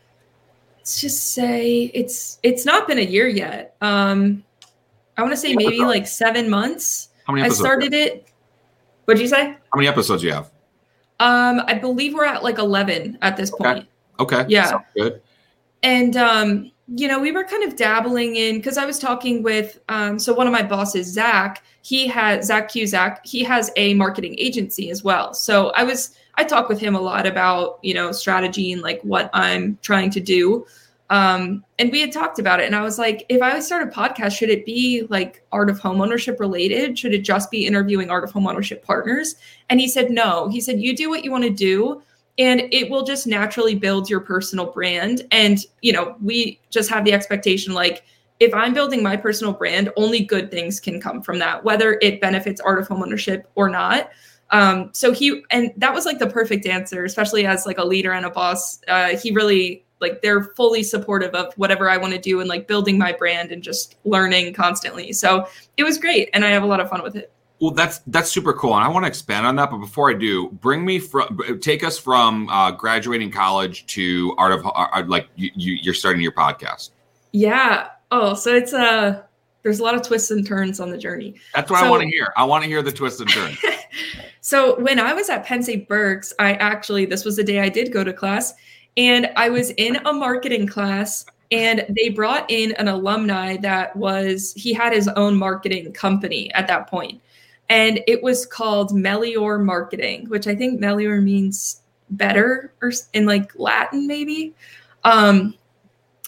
[0.78, 3.76] Let's just say it's it's not been a year yet.
[3.82, 4.44] Um,
[5.18, 7.10] I want to say maybe like seven months.
[7.26, 7.46] How many?
[7.46, 8.28] Episodes I started it.
[9.06, 9.56] What'd you say?
[9.72, 10.52] How many episodes do you have?
[11.20, 13.64] Um, I believe we're at like eleven at this okay.
[13.64, 13.88] point.
[14.20, 14.46] Okay.
[14.48, 14.66] Yeah.
[14.66, 15.22] Sounds good.
[15.84, 19.80] And um, you know, we were kind of dabbling in because I was talking with
[19.89, 21.63] um, so one of my bosses, Zach.
[21.82, 23.25] He has Zach Cusack.
[23.25, 25.34] He has a marketing agency as well.
[25.34, 29.02] So I was I talk with him a lot about you know strategy and like
[29.02, 30.65] what I'm trying to do.
[31.12, 33.91] Um, and we had talked about it, and I was like, if I start a
[33.91, 36.99] podcast, should it be like art of homeownership related?
[36.99, 39.36] Should it just be interviewing art of homeownership partners?
[39.69, 40.49] And he said no.
[40.49, 42.02] He said you do what you want to do
[42.39, 45.28] and it will just naturally build your personal brand.
[45.32, 48.04] And you know we just have the expectation like
[48.39, 52.21] if i'm building my personal brand only good things can come from that whether it
[52.21, 54.10] benefits art of homeownership or not.
[54.52, 58.13] Um, so he and that was like the perfect answer especially as like a leader
[58.13, 58.82] and a boss.
[58.88, 62.67] Uh, he really like they're fully supportive of whatever i want to do and like
[62.67, 65.12] building my brand and just learning constantly.
[65.12, 65.45] So
[65.78, 68.32] it was great and i have a lot of fun with it well, that's that's
[68.32, 69.69] super cool, and I want to expand on that.
[69.69, 74.54] But before I do, bring me from take us from uh, graduating college to art
[74.54, 76.91] of uh, uh like you, you are starting your podcast.
[77.34, 77.89] Yeah.
[78.12, 79.22] Oh, so it's a uh,
[79.63, 81.36] there's a lot of twists and turns on the journey.
[81.54, 82.34] That's what so, I want to hear.
[82.38, 83.58] I want to hear the twists and turns.
[84.41, 87.67] so when I was at Penn State Berks, I actually this was the day I
[87.67, 88.54] did go to class,
[88.95, 94.54] and I was in a marketing class and they brought in an alumni that was
[94.56, 97.19] he had his own marketing company at that point
[97.70, 103.58] and it was called Melior Marketing, which I think Melior means better or in like
[103.58, 104.56] Latin maybe.
[105.04, 105.56] Um,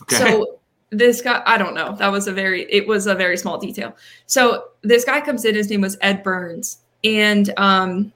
[0.03, 0.17] okay.
[0.17, 0.59] So
[0.91, 1.95] this guy, I don't know.
[1.95, 3.95] That was a very, it was a very small detail.
[4.27, 5.55] So this guy comes in.
[5.55, 8.13] His name was Ed Burns, and um,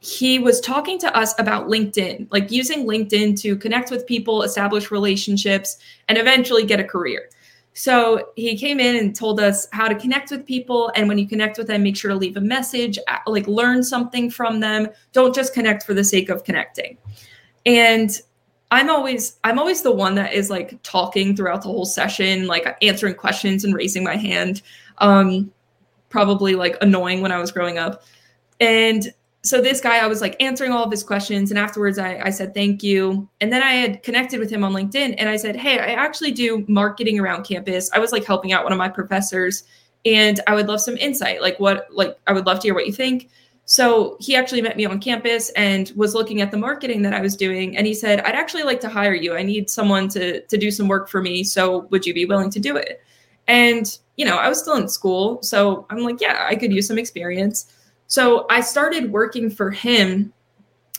[0.00, 4.90] he was talking to us about LinkedIn, like using LinkedIn to connect with people, establish
[4.90, 7.30] relationships, and eventually get a career.
[7.74, 10.92] So he came in and told us how to connect with people.
[10.94, 14.30] And when you connect with them, make sure to leave a message, like learn something
[14.30, 14.88] from them.
[15.12, 16.96] Don't just connect for the sake of connecting.
[17.66, 18.20] And
[18.70, 22.76] I'm always I'm always the one that is like talking throughout the whole session, like
[22.80, 24.62] answering questions and raising my hand.
[24.98, 25.52] Um,
[26.08, 28.04] probably like annoying when I was growing up.
[28.60, 29.12] And
[29.44, 32.30] so this guy, I was like answering all of his questions, and afterwards I, I
[32.30, 33.28] said thank you.
[33.42, 36.32] And then I had connected with him on LinkedIn, and I said, hey, I actually
[36.32, 37.90] do marketing around campus.
[37.92, 39.64] I was like helping out one of my professors,
[40.06, 41.42] and I would love some insight.
[41.42, 43.28] Like what, like I would love to hear what you think.
[43.66, 47.20] So he actually met me on campus and was looking at the marketing that I
[47.20, 49.36] was doing, and he said, I'd actually like to hire you.
[49.36, 51.44] I need someone to to do some work for me.
[51.44, 53.02] So would you be willing to do it?
[53.46, 56.86] And you know, I was still in school, so I'm like, yeah, I could use
[56.88, 57.73] some experience.
[58.14, 60.32] So I started working for him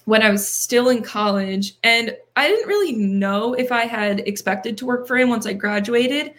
[0.04, 1.78] when I was still in college.
[1.82, 5.54] And I didn't really know if I had expected to work for him once I
[5.54, 6.34] graduated.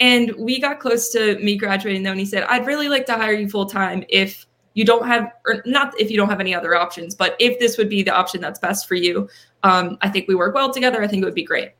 [0.00, 3.12] And we got close to me graduating though, and he said, I'd really like to
[3.12, 6.54] hire you full time if you don't have, or not if you don't have any
[6.54, 9.28] other options, but if this would be the option that's best for you,
[9.64, 11.02] um, I think we work well together.
[11.02, 11.72] I think it would be great.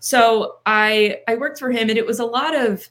[0.00, 2.88] So I I worked for him, and it was a lot of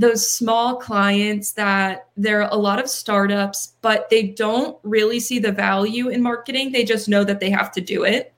[0.00, 5.38] those small clients that there are a lot of startups, but they don't really see
[5.38, 6.72] the value in marketing.
[6.72, 8.32] They just know that they have to do it.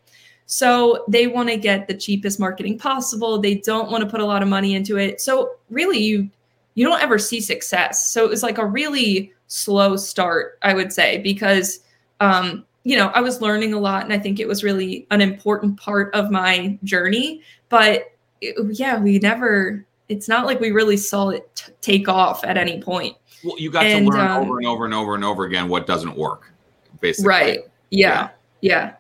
[0.47, 3.39] So they want to get the cheapest marketing possible.
[3.39, 5.21] They don't want to put a lot of money into it.
[5.21, 6.29] So really you
[6.75, 8.11] you don't ever see success.
[8.11, 11.79] So it was like a really slow start, I would say, because
[12.19, 15.21] um, you know, I was learning a lot and I think it was really an
[15.21, 18.07] important part of my journey, but
[18.41, 22.57] it, yeah, we never it's not like we really saw it t- take off at
[22.57, 23.17] any point.
[23.45, 25.69] Well, you got and, to learn um, over and over and over and over again
[25.69, 26.53] what doesn't work,
[27.01, 27.29] basically.
[27.29, 27.61] Right.
[27.91, 28.29] Yeah.
[28.61, 28.85] Yeah.
[28.85, 28.95] yeah.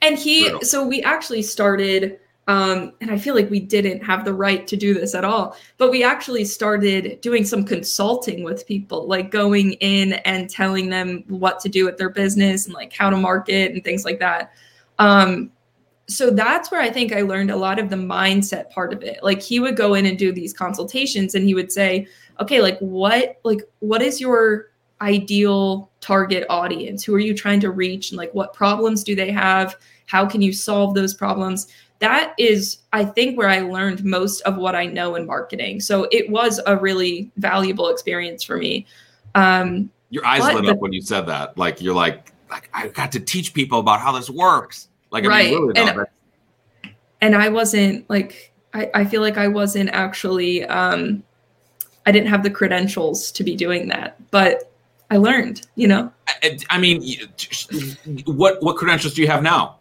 [0.00, 0.60] And he, Brutal.
[0.62, 4.76] so we actually started, um, and I feel like we didn't have the right to
[4.76, 9.72] do this at all, but we actually started doing some consulting with people, like going
[9.74, 13.72] in and telling them what to do with their business and like how to market
[13.72, 14.52] and things like that.
[14.98, 15.50] Um,
[16.12, 19.22] so that's where I think I learned a lot of the mindset part of it.
[19.22, 22.06] Like he would go in and do these consultations and he would say,
[22.40, 24.70] "Okay, like what like what is your
[25.00, 27.04] ideal target audience?
[27.04, 29.76] Who are you trying to reach and like what problems do they have?
[30.06, 31.66] How can you solve those problems?"
[32.00, 35.80] That is I think where I learned most of what I know in marketing.
[35.80, 38.86] So it was a really valuable experience for me.
[39.34, 41.56] Um your eyes lit up when you said that.
[41.56, 44.88] Like you're like like I got to teach people about how this works.
[45.12, 45.50] Like, right.
[45.50, 46.06] Mean, really, and,
[47.20, 51.22] and I wasn't like, I, I feel like I wasn't actually, um,
[52.06, 54.72] I didn't have the credentials to be doing that, but
[55.10, 56.10] I learned, you know?
[56.26, 57.04] I, I mean,
[58.24, 59.78] what, what credentials do you have now?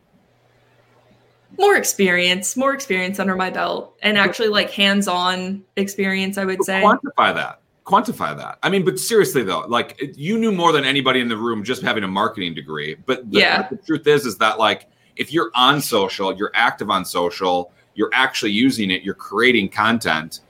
[1.58, 6.38] More experience, more experience under my belt, and actually like hands-on experience.
[6.38, 6.82] I would say.
[6.82, 8.58] Quantify that quantify that.
[8.64, 11.82] I mean, but seriously though, like you knew more than anybody in the room just
[11.82, 12.96] having a marketing degree.
[13.06, 13.68] But the, yeah.
[13.68, 18.10] the truth is, is that like if you're on social, you're active on social, you're
[18.14, 20.42] actually using it, you're creating content,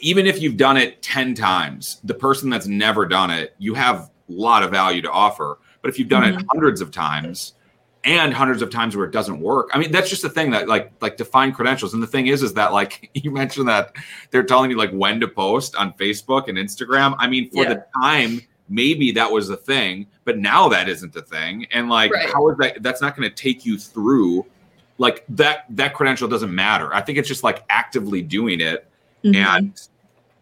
[0.00, 3.96] even if you've done it 10 times, the person that's never done it, you have
[3.96, 5.58] a lot of value to offer.
[5.82, 6.40] But if you've done mm-hmm.
[6.40, 7.54] it hundreds of times
[8.04, 10.68] and hundreds of times where it doesn't work, I mean, that's just the thing that
[10.68, 11.94] like like define credentials.
[11.94, 13.94] And the thing is, is that like you mentioned that
[14.30, 17.14] they're telling you like when to post on Facebook and Instagram.
[17.18, 17.74] I mean, for yeah.
[17.74, 21.66] the time maybe that was a thing, but now that isn't a thing.
[21.72, 22.30] And like, right.
[22.32, 22.82] how is that?
[22.82, 24.46] That's not going to take you through.
[24.98, 26.92] Like that that credential doesn't matter.
[26.94, 28.88] I think it's just like actively doing it.
[29.24, 29.36] Mm-hmm.
[29.36, 29.88] And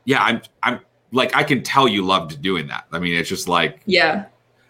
[0.04, 2.86] yeah, I'm I'm like I can tell you loved doing that.
[2.92, 4.26] I mean, it's just like yeah,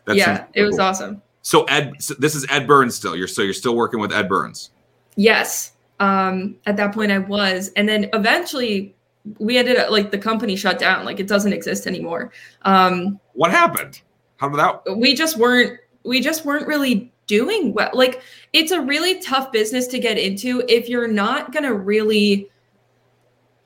[0.09, 1.21] yeah, it was awesome.
[1.43, 3.15] So Ed, so this is Ed Burns still.
[3.15, 4.71] You're so you're still working with Ed Burns.
[5.17, 5.73] Yes.
[6.01, 8.97] Um, at that point I was, and then eventually
[9.39, 11.05] we ended up like the company shut down.
[11.05, 12.33] Like it doesn't exist anymore.
[12.63, 14.03] Um, what happened?
[14.37, 14.97] How did that?
[14.97, 15.79] We just weren't.
[16.05, 17.91] We just weren't really doing well.
[17.95, 22.51] Like it's a really tough business to get into if you're not gonna really.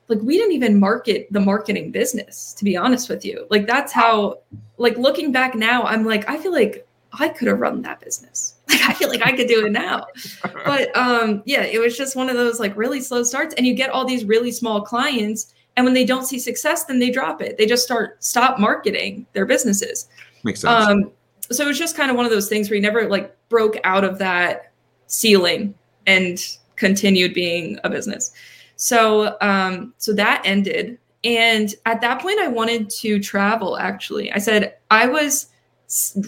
[0.07, 3.45] Like we didn't even market the marketing business, to be honest with you.
[3.49, 4.39] Like that's how.
[4.77, 8.55] Like looking back now, I'm like I feel like I could have run that business.
[8.69, 10.05] Like I feel like I could do it now.
[10.65, 13.73] but um yeah, it was just one of those like really slow starts and you
[13.73, 17.41] get all these really small clients and when they don't see success then they drop
[17.41, 17.57] it.
[17.57, 20.07] They just start stop marketing their businesses.
[20.43, 20.87] Makes sense.
[20.87, 21.11] Um
[21.51, 23.77] so it was just kind of one of those things where you never like broke
[23.83, 24.71] out of that
[25.07, 25.73] ceiling
[26.05, 26.39] and
[26.75, 28.31] continued being a business.
[28.75, 34.31] So um so that ended and at that point I wanted to travel actually.
[34.31, 35.47] I said I was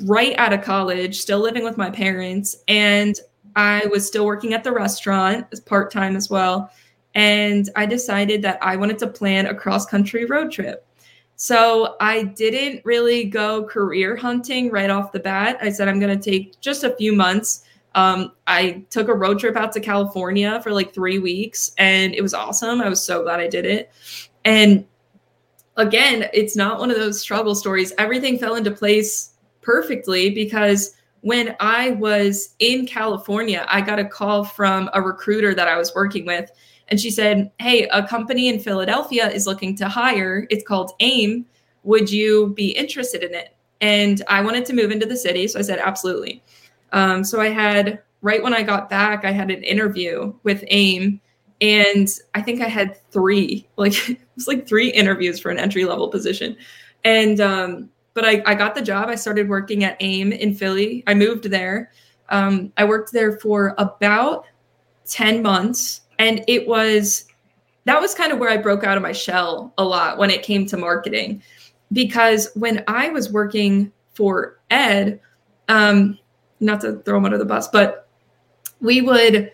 [0.04, 3.20] right out of college, still living with my parents, and
[3.56, 6.72] I was still working at the restaurant part time as well.
[7.14, 10.88] And I decided that I wanted to plan a cross country road trip.
[11.36, 15.58] So I didn't really go career hunting right off the bat.
[15.62, 17.66] I said I'm going to take just a few months.
[17.96, 22.22] Um, I took a road trip out to California for like three weeks and it
[22.22, 22.80] was awesome.
[22.80, 23.92] I was so glad I did it.
[24.46, 24.86] And
[25.76, 27.92] again, it's not one of those struggle stories.
[27.98, 34.44] Everything fell into place perfectly because when I was in California, I got a call
[34.44, 36.52] from a recruiter that I was working with.
[36.88, 40.48] And she said, Hey, a company in Philadelphia is looking to hire.
[40.50, 41.46] It's called AIM.
[41.84, 43.56] Would you be interested in it?
[43.80, 45.48] And I wanted to move into the city.
[45.48, 46.44] So I said, Absolutely.
[46.92, 51.22] Um, so I had, right when I got back, I had an interview with AIM.
[51.62, 55.86] And I think I had three, like, it was like three interviews for an entry
[55.86, 56.58] level position.
[57.04, 59.10] And um, but I, I got the job.
[59.10, 61.04] I started working at AIM in Philly.
[61.08, 61.92] I moved there.
[62.30, 64.46] Um, I worked there for about
[65.08, 66.02] 10 months.
[66.20, 67.26] And it was,
[67.86, 70.44] that was kind of where I broke out of my shell a lot when it
[70.44, 71.42] came to marketing.
[71.92, 75.20] Because when I was working for Ed,
[75.68, 76.18] um,
[76.60, 78.08] not to throw him under the bus, but
[78.80, 79.52] we would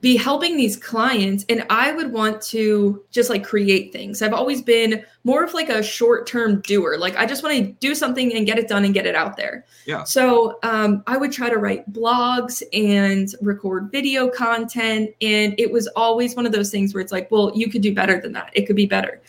[0.00, 4.22] be helping these clients and i would want to just like create things.
[4.22, 6.96] I've always been more of like a short-term doer.
[6.98, 9.36] Like i just want to do something and get it done and get it out
[9.36, 9.64] there.
[9.86, 10.04] Yeah.
[10.04, 15.86] So um, i would try to write blogs and record video content and it was
[15.88, 18.50] always one of those things where it's like well you could do better than that.
[18.54, 19.20] It could be better.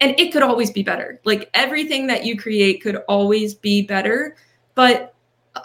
[0.00, 1.20] And it could always be better.
[1.24, 4.36] Like everything that you create could always be better
[4.76, 5.15] but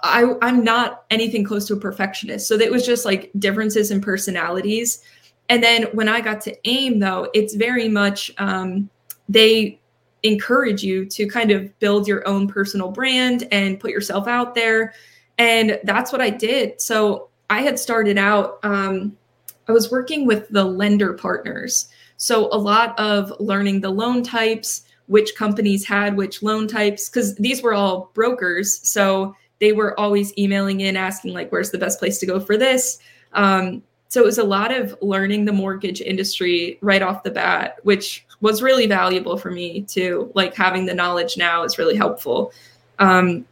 [0.04, 2.48] I, I'm not anything close to a perfectionist.
[2.48, 5.04] So it was just like differences in personalities.
[5.50, 8.90] And then when I got to AIM, though, it's very much um,
[9.28, 9.80] they
[10.24, 14.94] encourage you to kind of build your own personal brand and put yourself out there.
[15.38, 16.80] And that's what I did.
[16.80, 19.18] So I had started out, um,
[19.68, 21.88] I was working with the lender partners.
[22.18, 27.36] So a lot of learning the loan types, which companies had which loan types, because
[27.36, 28.88] these were all brokers.
[28.88, 32.58] So they were always emailing in asking like where's the best place to go for
[32.58, 33.00] this?
[33.32, 37.78] Um, so it was a lot of learning the mortgage industry right off the bat
[37.84, 40.30] which was really valuable for me too.
[40.36, 42.52] Like having the knowledge now is really helpful.
[43.00, 43.45] Um,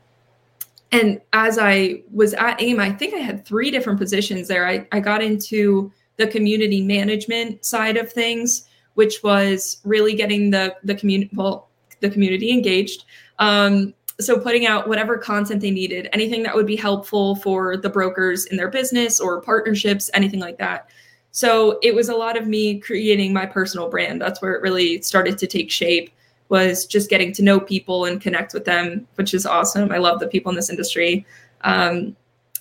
[0.92, 4.68] and as i was at aim i think i had three different positions there.
[4.68, 10.76] I, I got into the community management side of things which was really getting the
[10.84, 11.70] the community well
[12.00, 13.06] the community engaged.
[13.40, 17.90] Um, so putting out whatever content they needed anything that would be helpful for the
[17.90, 20.90] brokers in their business or partnerships anything like that.
[21.32, 24.22] So it was a lot of me creating my personal brand.
[24.22, 26.12] That's where it really started to take shape
[26.50, 29.92] was just getting to know people and connect with them which is awesome.
[29.92, 31.26] I love the people in this industry.
[31.62, 32.16] Um,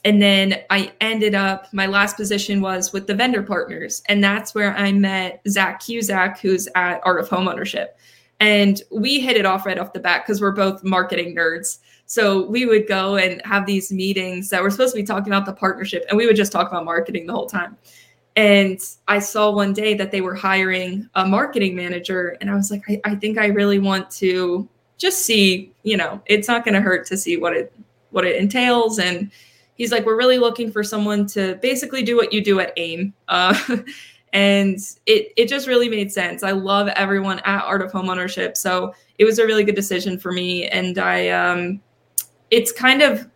[0.04, 4.54] and then i ended up my last position was with the vendor partners and that's
[4.54, 7.88] where i met zach cusack who's at art of homeownership
[8.40, 11.78] and we hit it off right off the bat because we're both marketing nerds.
[12.06, 15.44] So we would go and have these meetings that were supposed to be talking about
[15.44, 17.76] the partnership, and we would just talk about marketing the whole time.
[18.36, 22.70] And I saw one day that they were hiring a marketing manager, and I was
[22.70, 26.74] like, I, I think I really want to just see, you know, it's not going
[26.74, 27.72] to hurt to see what it
[28.10, 28.98] what it entails.
[28.98, 29.30] And
[29.74, 33.12] he's like, we're really looking for someone to basically do what you do at AIM.
[33.28, 33.58] Uh,
[34.32, 36.42] and it it just really made sense.
[36.42, 40.32] I love everyone at Art of Homeownership, so it was a really good decision for
[40.32, 40.66] me.
[40.68, 41.80] And I, um,
[42.50, 43.28] it's kind of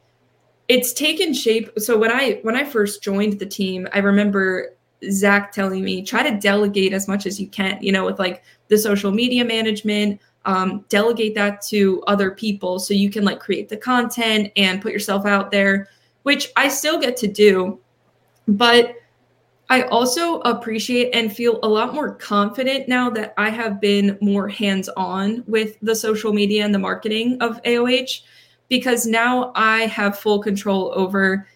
[0.69, 1.71] it's taken shape.
[1.79, 4.75] So when I when I first joined the team, I remember
[5.11, 7.79] Zach telling me try to delegate as much as you can.
[7.83, 12.95] You know, with like the social media management, um, delegate that to other people so
[12.95, 15.89] you can like create the content and put yourself out there,
[16.23, 17.81] which I still get to do,
[18.47, 18.97] but
[19.73, 24.47] I also appreciate and feel a lot more confident now that I have been more
[24.47, 28.21] hands on with the social media and the marketing of AOH
[28.69, 31.49] because now I have full control over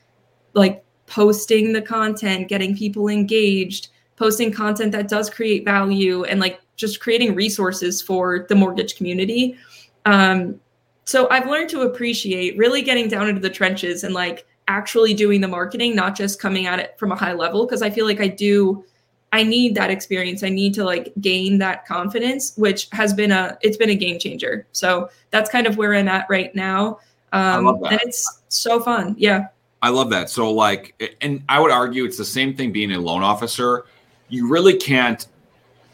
[0.55, 6.63] like posting the content, getting people engaged, posting content that does create value, and like
[6.77, 9.59] just creating resources for the mortgage community.
[10.07, 10.59] Um,
[11.05, 15.41] so I've learned to appreciate really getting down into the trenches and like actually doing
[15.41, 17.67] the marketing, not just coming at it from a high level.
[17.67, 18.85] Cause I feel like I do,
[19.33, 20.43] I need that experience.
[20.43, 24.19] I need to like gain that confidence, which has been a, it's been a game
[24.19, 24.67] changer.
[24.73, 27.01] So that's kind of where I'm at right now.
[27.33, 29.15] Um, and it's so fun.
[29.19, 29.49] Yeah.
[29.83, 30.31] I love that.
[30.31, 33.85] So like, and I would argue it's the same thing being a loan officer.
[34.29, 35.27] You really can't,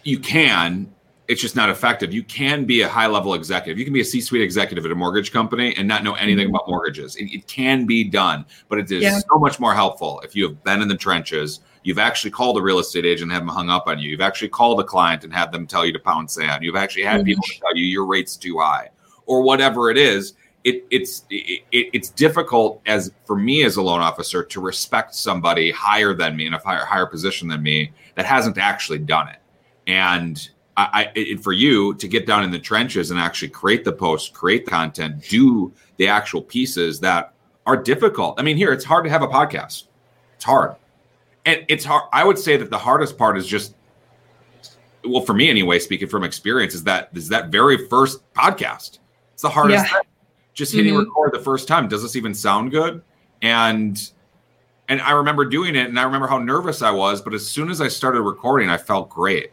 [0.05, 0.92] you can,
[1.29, 2.13] it's just not effective.
[2.13, 3.79] You can be a high level executive.
[3.79, 6.47] You can be a C suite executive at a mortgage company and not know anything
[6.47, 6.57] mm-hmm.
[6.57, 7.17] about mortgages.
[7.17, 9.19] It, it, can be done, but it is yeah.
[9.19, 11.61] so much more helpful if you have been in the trenches.
[11.85, 14.11] You've actually called a real estate agent and have them hung up on you.
[14.11, 16.63] You've actually called a client and had them tell you to pound sand.
[16.63, 17.27] You've actually had mm-hmm.
[17.27, 18.91] people tell you your rate's too high
[19.27, 20.35] or whatever it is.
[20.65, 25.73] It, it's it, it's difficult as for me as a loan officer to respect somebody
[25.73, 29.39] higher than me in a higher higher position than me that hasn't actually done it.
[29.89, 33.93] And I, it, for you to get down in the trenches and actually create the
[33.93, 37.35] post, create the content, do the actual pieces that
[37.67, 38.41] are difficult.
[38.41, 39.85] I mean, here it's hard to have a podcast.
[40.37, 40.77] It's hard.
[41.45, 42.05] And it's hard.
[42.13, 43.75] I would say that the hardest part is just
[45.05, 48.99] well, for me anyway, speaking from experience, is that is that very first podcast.
[49.33, 50.01] It's the hardest yeah.
[50.55, 51.09] Just hitting mm-hmm.
[51.09, 51.89] record the first time.
[51.89, 53.03] Does this even sound good?
[53.41, 54.11] And
[54.89, 57.71] and I remember doing it and I remember how nervous I was, but as soon
[57.71, 59.51] as I started recording, I felt great.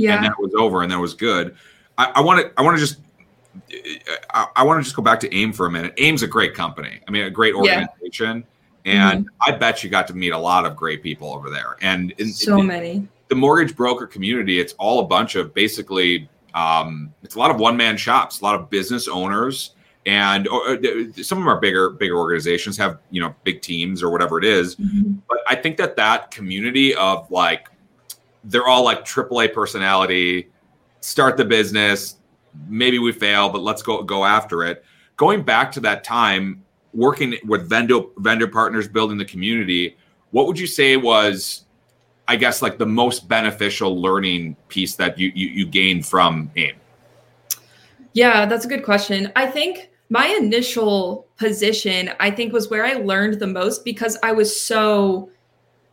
[0.00, 0.16] Yeah.
[0.16, 1.56] And that was over and that was good.
[1.98, 2.98] I want to I want to just
[4.30, 5.94] I, I want to just go back to AIM for a minute.
[5.98, 7.00] AIM's a great company.
[7.06, 8.44] I mean, a great organization.
[8.84, 9.10] Yeah.
[9.10, 9.50] And mm-hmm.
[9.52, 11.76] I bet you got to meet a lot of great people over there.
[11.82, 13.08] And in, so in, many.
[13.28, 17.60] The mortgage broker community, it's all a bunch of basically, um, it's a lot of
[17.60, 19.74] one man shops, a lot of business owners.
[20.06, 20.76] And uh,
[21.22, 24.76] some of our bigger, bigger organizations have, you know, big teams or whatever it is.
[24.76, 25.12] Mm-hmm.
[25.28, 27.68] But I think that that community of like,
[28.44, 30.50] they're all like AAA personality,
[31.00, 32.16] start the business,
[32.68, 34.84] maybe we fail, but let's go go after it.
[35.16, 36.64] Going back to that time,
[36.94, 39.96] working with vendor vendor partners, building the community,
[40.30, 41.64] what would you say was,
[42.28, 46.76] I guess, like the most beneficial learning piece that you you, you gained from AIM?
[48.12, 49.30] Yeah, that's a good question.
[49.36, 54.32] I think my initial position, I think, was where I learned the most because I
[54.32, 55.30] was so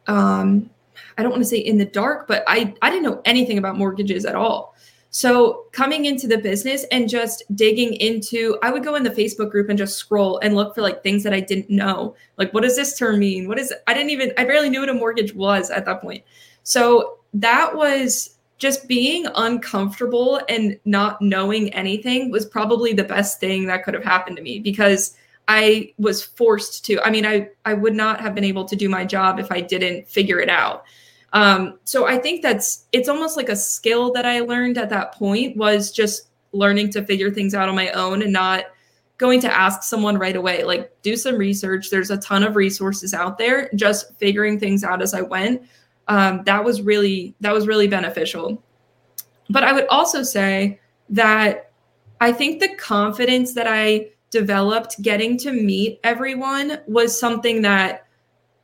[0.08, 0.70] um
[1.18, 3.78] I don't want to say in the dark, but I I didn't know anything about
[3.78, 4.76] mortgages at all.
[5.10, 9.50] So coming into the business and just digging into, I would go in the Facebook
[9.50, 12.16] group and just scroll and look for like things that I didn't know.
[12.38, 13.48] Like, what does this term mean?
[13.48, 16.24] What is, I didn't even, I barely knew what a mortgage was at that point.
[16.64, 23.66] So that was just being uncomfortable and not knowing anything was probably the best thing
[23.68, 25.16] that could have happened to me because
[25.48, 27.00] I was forced to.
[27.02, 29.62] I mean, I I would not have been able to do my job if I
[29.62, 30.84] didn't figure it out.
[31.34, 35.14] Um, so I think that's it's almost like a skill that I learned at that
[35.14, 38.66] point was just learning to figure things out on my own and not
[39.18, 40.64] going to ask someone right away.
[40.64, 41.90] Like do some research.
[41.90, 43.70] There's a ton of resources out there.
[43.76, 45.64] Just figuring things out as I went.
[46.08, 48.64] Um, that was really that was really beneficial.
[49.50, 51.72] But I would also say that
[52.20, 58.07] I think the confidence that I developed getting to meet everyone was something that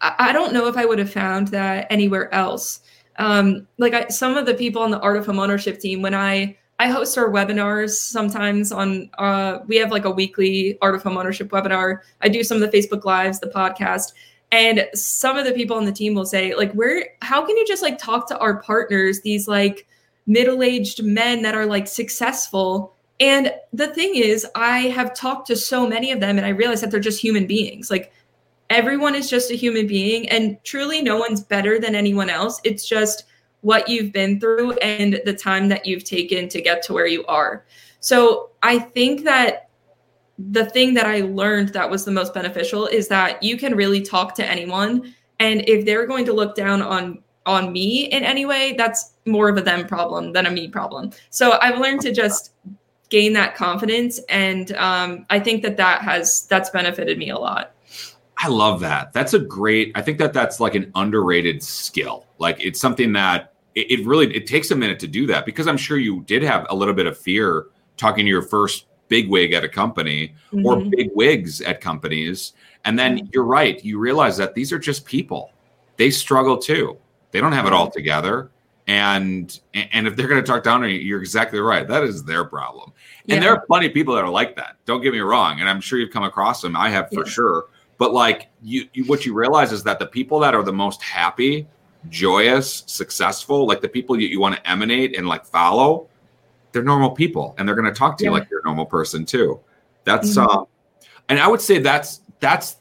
[0.04, 2.82] I don't know if I would have found that anywhere else.
[3.18, 6.14] Um, like I, some of the people on the Art of Home Ownership team, when
[6.14, 11.04] I I host our webinars sometimes on uh, we have like a weekly Art of
[11.04, 12.00] Home Ownership webinar.
[12.22, 14.14] I do some of the Facebook lives, the podcast,
[14.52, 17.08] and some of the people on the team will say like, "Where?
[17.22, 19.22] How can you just like talk to our partners?
[19.22, 19.88] These like
[20.26, 25.88] middle-aged men that are like successful." And the thing is, I have talked to so
[25.88, 27.90] many of them, and I realize that they're just human beings.
[27.92, 28.12] Like
[28.70, 32.60] everyone is just a human being and truly no one's better than anyone else.
[32.64, 33.26] It's just
[33.62, 37.26] what you've been through and the time that you've taken to get to where you
[37.26, 37.66] are.
[38.00, 39.70] So i think that
[40.40, 44.02] the thing that i learned that was the most beneficial is that you can really
[44.02, 48.46] talk to anyone and if they're going to look down on on me in any
[48.46, 51.12] way that's more of a them problem than a me problem.
[51.30, 52.54] So i've learned to just
[53.10, 57.73] gain that confidence and um, i think that that has that's benefited me a lot
[58.38, 59.14] I love that.
[59.14, 59.92] That's a great.
[59.96, 62.26] I think that that's like an underrated skill.
[62.40, 65.68] Like it's something that it, it, really it takes a minute to do that because
[65.68, 67.68] I'm sure you did have a little bit of fear
[67.98, 70.66] talking to your first big wig at a company mm-hmm.
[70.66, 72.54] or big wigs at companies,
[72.86, 73.84] and then you're right.
[73.84, 75.52] You realize that these are just people.
[75.98, 76.98] They struggle too.
[77.32, 78.52] They don't have it all together.
[78.88, 81.88] And and if they're going to talk down to you, you're exactly right.
[81.88, 82.92] That is their problem.
[83.30, 83.40] And yeah.
[83.40, 84.76] there are plenty of people that are like that.
[84.86, 85.62] Don't get me wrong.
[85.62, 86.76] And I'm sure you've come across them.
[86.76, 87.32] I have for yeah.
[87.32, 87.66] sure
[87.98, 91.02] but like you, you, what you realize is that the people that are the most
[91.02, 91.68] happy,
[92.10, 96.08] joyous, successful, like the people you, you want to emanate and like follow,
[96.72, 98.30] they're normal people, and they're going to talk to yeah.
[98.30, 99.60] you like you're a normal person too.
[100.04, 100.60] That's mm-hmm.
[100.60, 100.66] uh,
[101.30, 102.78] and I would say that's that's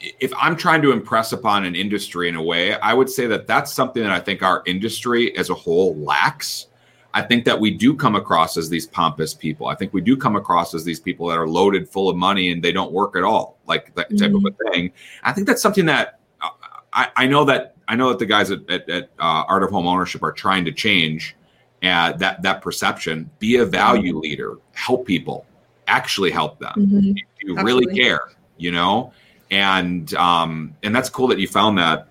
[0.00, 3.46] if I'm trying to impress upon an industry in a way, I would say that
[3.46, 6.66] that's something that I think our industry as a whole lacks
[7.12, 9.66] I think that we do come across as these pompous people.
[9.66, 12.52] I think we do come across as these people that are loaded full of money
[12.52, 14.36] and they don't work at all, like that type mm-hmm.
[14.36, 14.72] of a mm-hmm.
[14.72, 14.92] thing.
[15.24, 16.50] I think that's something that uh,
[16.92, 19.70] I, I, know that I know that the guys at, at, at uh, Art of
[19.70, 21.36] Home Ownership are trying to change
[21.82, 23.28] uh, that that perception.
[23.38, 24.20] Be a value mm-hmm.
[24.20, 25.46] leader, help people,
[25.88, 26.74] actually help them.
[26.76, 27.12] Mm-hmm.
[27.42, 28.20] You really care,
[28.56, 29.12] you know,
[29.50, 32.06] and um, and that's cool that you found that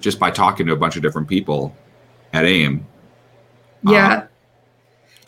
[0.00, 1.74] just by talking to a bunch of different people
[2.32, 2.86] at AIM
[3.84, 4.26] yeah.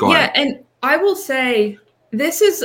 [0.03, 0.33] Um, yeah.
[0.35, 1.79] And I will say
[2.11, 2.65] this is,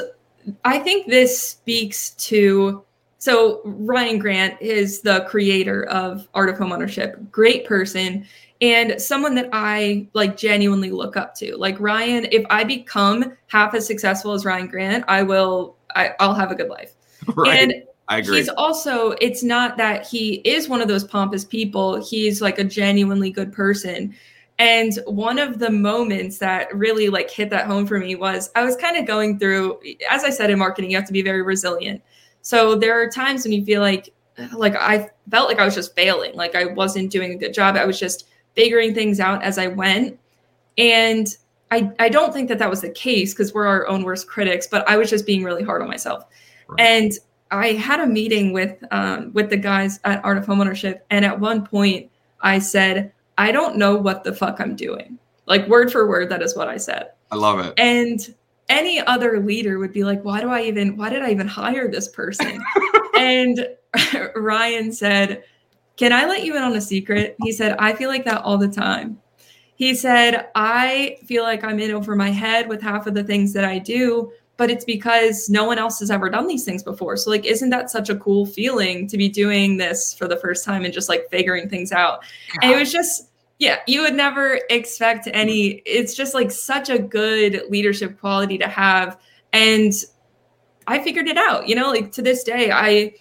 [0.65, 2.83] I think this speaks to,
[3.19, 8.25] so Ryan Grant is the creator of Art of Home Ownership, great person
[8.61, 11.55] and someone that I like genuinely look up to.
[11.57, 16.33] Like Ryan, if I become half as successful as Ryan Grant, I will, I, I'll
[16.33, 16.93] have a good life.
[17.35, 17.59] right.
[17.59, 17.73] And
[18.07, 18.37] I agree.
[18.37, 22.03] He's also, it's not that he is one of those pompous people.
[22.03, 24.15] He's like a genuinely good person.
[24.59, 28.63] And one of the moments that really like hit that home for me was I
[28.63, 29.79] was kind of going through,
[30.09, 32.01] as I said in marketing, you have to be very resilient.
[32.41, 34.13] So there are times when you feel like,
[34.53, 37.75] like I felt like I was just failing, like I wasn't doing a good job.
[37.75, 40.19] I was just figuring things out as I went.
[40.77, 41.27] And
[41.69, 44.67] I, I don't think that that was the case because we're our own worst critics,
[44.67, 46.23] but I was just being really hard on myself.
[46.67, 46.79] Right.
[46.79, 47.11] And
[47.51, 51.39] I had a meeting with um, with the guys at Art of Homeownership, and at
[51.39, 52.09] one point
[52.41, 56.41] I said, "I don't know what the fuck I'm doing." Like word for word, that
[56.41, 57.11] is what I said.
[57.31, 57.73] I love it.
[57.77, 58.33] And
[58.69, 60.97] any other leader would be like, "Why do I even?
[60.97, 62.61] Why did I even hire this person?"
[63.17, 63.67] and
[64.35, 65.43] Ryan said,
[65.95, 68.57] "Can I let you in on a secret?" He said, "I feel like that all
[68.57, 69.19] the time."
[69.75, 73.53] He said, "I feel like I'm in over my head with half of the things
[73.53, 77.15] that I do." But it's because no one else has ever done these things before.
[77.15, 80.65] So like isn't that such a cool feeling to be doing this for the first
[80.65, 82.23] time and just like figuring things out.
[82.61, 83.29] And it was just
[83.59, 88.67] yeah, you would never expect any it's just like such a good leadership quality to
[88.67, 89.19] have
[89.53, 89.93] and
[90.87, 91.67] I figured it out.
[91.67, 93.13] You know, like to this day I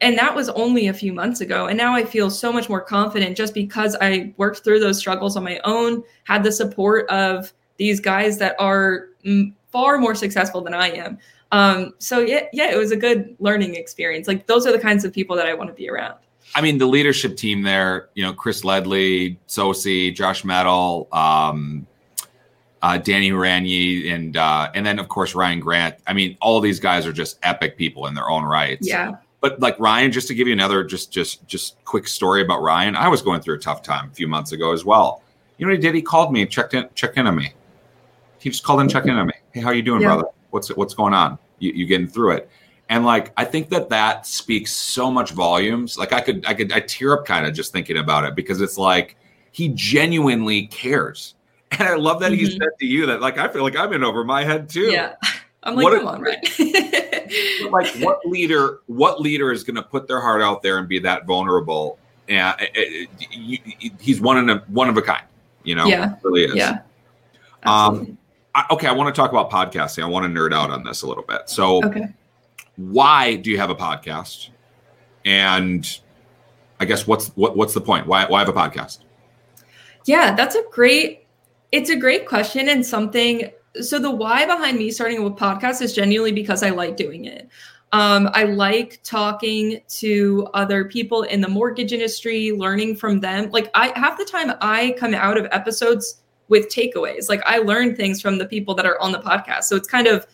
[0.00, 2.80] and that was only a few months ago and now i feel so much more
[2.80, 7.52] confident just because i worked through those struggles on my own had the support of
[7.76, 9.06] these guys that are
[9.72, 11.18] far more successful than I am.
[11.50, 14.28] Um, so yeah, yeah, it was a good learning experience.
[14.28, 16.18] Like those are the kinds of people that I want to be around.
[16.54, 21.86] I mean, the leadership team there, you know, Chris Ledley, Sosi, Josh Metal, um,
[22.82, 25.96] uh, Danny Huranyi, and uh, and then of course Ryan Grant.
[26.06, 28.86] I mean, all these guys are just epic people in their own rights.
[28.86, 29.16] Yeah.
[29.40, 32.96] But like Ryan, just to give you another just just just quick story about Ryan,
[32.96, 35.22] I was going through a tough time a few months ago as well.
[35.58, 35.94] You know what he did?
[35.94, 37.52] He called me and checked in checked in on me.
[38.42, 40.08] He just called and checked in on me hey, how are you doing, yeah.
[40.08, 40.28] brother?
[40.50, 41.38] What's what's going on?
[41.58, 42.50] You, you getting through it?
[42.88, 45.96] And like, I think that that speaks so much volumes.
[45.96, 48.60] Like, I could, I could, I tear up kind of just thinking about it because
[48.60, 49.16] it's like
[49.52, 51.34] he genuinely cares.
[51.78, 52.44] And I love that mm-hmm.
[52.44, 54.90] he said to you that, like, I feel like I'm in over my head too.
[54.90, 55.14] Yeah.
[55.62, 56.42] I'm like, what come a, on, right?
[57.70, 60.98] like, what leader, what leader is going to put their heart out there and be
[60.98, 61.98] that vulnerable?
[62.28, 65.24] And it, it, it, he's one in a one of a kind,
[65.62, 65.86] you know.
[65.86, 66.54] Yeah, really is.
[66.54, 66.80] Yeah.
[67.62, 68.10] Um, Absolutely.
[68.10, 68.18] Um,
[68.54, 70.02] I, okay, I want to talk about podcasting.
[70.02, 71.48] I want to nerd out on this a little bit.
[71.48, 72.08] So, okay.
[72.76, 74.50] why do you have a podcast?
[75.24, 75.86] And
[76.80, 78.06] I guess what's what, what's the point?
[78.06, 78.98] Why why have a podcast?
[80.04, 81.26] Yeah, that's a great.
[81.70, 83.50] It's a great question and something.
[83.80, 87.48] So the why behind me starting with podcast is genuinely because I like doing it.
[87.92, 93.50] Um, I like talking to other people in the mortgage industry, learning from them.
[93.50, 96.21] Like I half the time I come out of episodes
[96.52, 97.30] with takeaways.
[97.30, 99.64] Like I learned things from the people that are on the podcast.
[99.64, 100.26] So it's kind of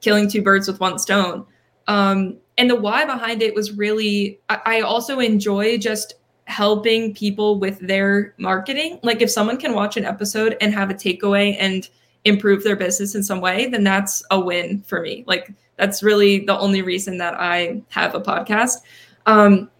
[0.00, 1.44] killing two birds with one stone.
[1.86, 6.14] Um, and the why behind it was really, I, I also enjoy just
[6.46, 9.00] helping people with their marketing.
[9.02, 11.86] Like if someone can watch an episode and have a takeaway and
[12.24, 15.24] improve their business in some way, then that's a win for me.
[15.26, 18.78] Like that's really the only reason that I have a podcast.
[19.26, 19.70] Um,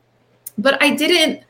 [0.59, 1.43] but I didn't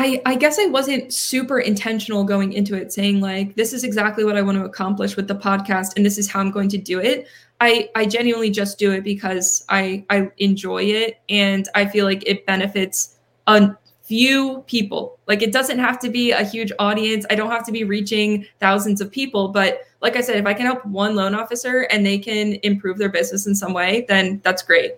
[0.00, 4.24] I, I guess I wasn't super intentional going into it saying like this is exactly
[4.24, 6.78] what I want to accomplish with the podcast and this is how I'm going to
[6.78, 7.26] do it.
[7.60, 12.22] I I genuinely just do it because I I enjoy it and I feel like
[12.28, 13.16] it benefits
[13.48, 15.18] a few people.
[15.26, 17.26] Like it doesn't have to be a huge audience.
[17.28, 20.54] I don't have to be reaching thousands of people, but like I said if I
[20.54, 24.40] can help one loan officer and they can improve their business in some way, then
[24.44, 24.92] that's great.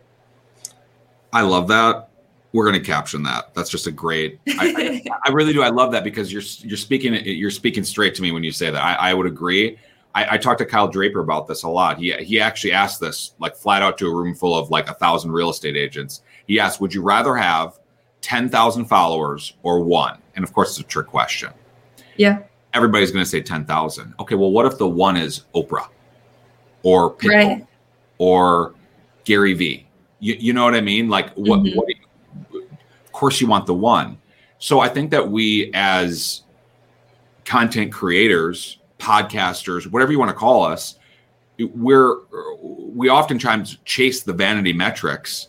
[1.33, 2.10] I love that
[2.53, 3.55] we're going to caption that.
[3.55, 4.41] That's just a great.
[4.49, 5.63] I, I, I, really do.
[5.63, 8.71] I love that because you're you're speaking you're speaking straight to me when you say
[8.71, 8.83] that.
[8.83, 9.79] I, I would agree.
[10.15, 11.99] I, I talked to Kyle Draper about this a lot.
[11.99, 14.95] He he actually asked this like flat out to a room full of like a
[14.95, 16.23] thousand real estate agents.
[16.47, 17.79] He asked, "Would you rather have
[18.21, 21.51] ten thousand followers or one?" And of course, it's a trick question.
[22.17, 22.43] Yeah.
[22.73, 24.15] Everybody's going to say ten thousand.
[24.19, 25.89] Okay, well, what if the one is Oprah,
[26.83, 27.67] or Pitbull, right.
[28.19, 28.75] or
[29.25, 29.87] Gary Vee?
[30.19, 31.09] You, you know what I mean?
[31.09, 31.77] Like what, mm-hmm.
[31.77, 31.89] what
[33.21, 34.17] course you want the one.
[34.59, 36.43] So I think that we as
[37.45, 40.97] content creators, podcasters, whatever you want to call us,
[41.59, 42.17] we're
[42.63, 45.49] we oftentimes chase the vanity metrics,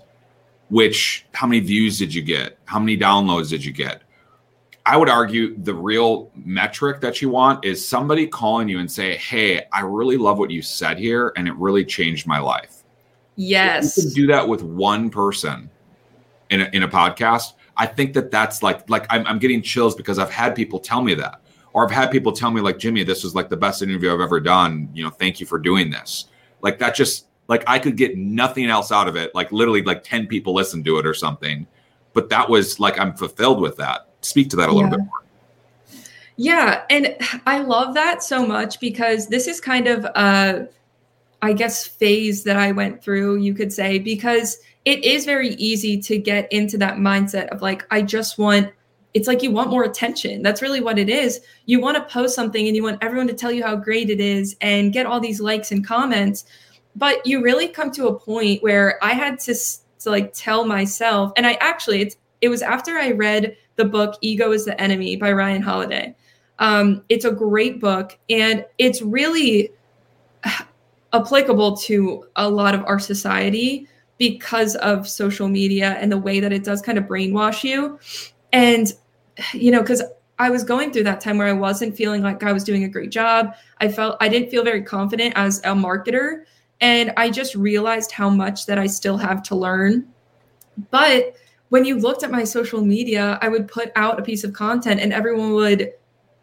[0.69, 2.57] which how many views did you get?
[2.65, 4.01] How many downloads did you get?
[4.85, 9.15] I would argue the real metric that you want is somebody calling you and say,
[9.15, 12.83] "Hey, I really love what you said here, and it really changed my life."
[13.37, 15.69] Yes, if you can do that with one person
[16.49, 17.53] in a, in a podcast.
[17.81, 21.01] I think that that's like like I'm, I'm getting chills because I've had people tell
[21.01, 21.41] me that,
[21.73, 24.21] or I've had people tell me like Jimmy, this was like the best interview I've
[24.21, 24.87] ever done.
[24.93, 26.25] You know, thank you for doing this.
[26.61, 29.33] Like that just like I could get nothing else out of it.
[29.33, 31.65] Like literally, like ten people listened to it or something.
[32.13, 34.09] But that was like I'm fulfilled with that.
[34.21, 34.97] Speak to that a little yeah.
[34.97, 35.95] bit more.
[36.35, 37.17] Yeah, and
[37.47, 40.69] I love that so much because this is kind of a,
[41.41, 43.37] I guess, phase that I went through.
[43.37, 47.85] You could say because it is very easy to get into that mindset of like
[47.91, 48.71] I just want
[49.13, 50.41] it's like you want more attention.
[50.41, 51.41] That's really what it is.
[51.65, 54.21] You want to post something and you want everyone to tell you how great it
[54.21, 56.45] is and get all these likes and comments.
[56.95, 61.33] But you really come to a point where I had to, to like tell myself,
[61.35, 65.17] and I actually, it's, it was after I read the book Ego is the Enemy
[65.17, 66.15] by Ryan Holiday.
[66.59, 69.71] Um, it's a great book and it's really
[71.13, 73.87] applicable to a lot of our society
[74.21, 77.97] because of social media and the way that it does kind of brainwash you.
[78.53, 78.93] And
[79.51, 80.03] you know, because
[80.37, 82.87] I was going through that time where I wasn't feeling like I was doing a
[82.87, 83.55] great job.
[83.79, 86.43] I felt I didn't feel very confident as a marketer.
[86.81, 90.07] And I just realized how much that I still have to learn.
[90.91, 91.35] But
[91.69, 94.99] when you looked at my social media, I would put out a piece of content
[94.99, 95.93] and everyone would,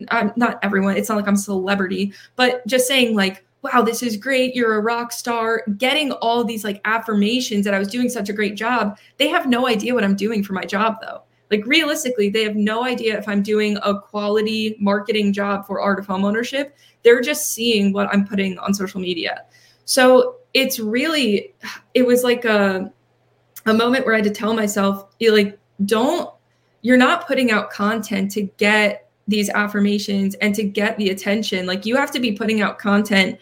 [0.08, 4.02] uh, not everyone, it's not like I'm a celebrity, but just saying, like, wow, this
[4.02, 4.54] is great.
[4.54, 5.64] You're a rock star.
[5.76, 8.98] Getting all these like affirmations that I was doing such a great job.
[9.16, 11.22] They have no idea what I'm doing for my job though.
[11.50, 15.98] Like realistically, they have no idea if I'm doing a quality marketing job for art
[15.98, 16.76] of home ownership.
[17.02, 19.44] They're just seeing what I'm putting on social media.
[19.84, 21.54] So it's really,
[21.94, 22.92] it was like a,
[23.66, 26.30] a moment where I had to tell myself, like, don't,
[26.82, 31.66] you're not putting out content to get these affirmations and to get the attention.
[31.66, 33.38] Like you have to be putting out content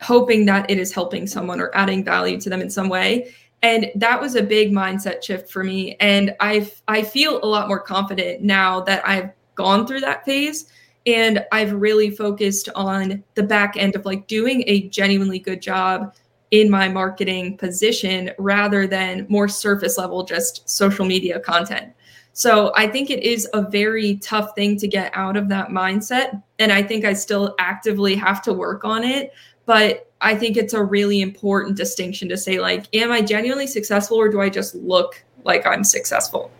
[0.00, 3.32] hoping that it is helping someone or adding value to them in some way.
[3.62, 5.96] And that was a big mindset shift for me.
[5.98, 10.66] And i i feel a lot more confident now that i've gone through that phase.
[11.06, 16.14] And i've really focused on the back end of like doing a genuinely good job
[16.50, 21.92] in my marketing position rather than more surface level just social media content
[22.34, 26.42] so i think it is a very tough thing to get out of that mindset
[26.58, 29.32] and i think i still actively have to work on it
[29.66, 34.16] but I think it's a really important distinction to say, like, am I genuinely successful
[34.16, 36.50] or do I just look like I'm successful?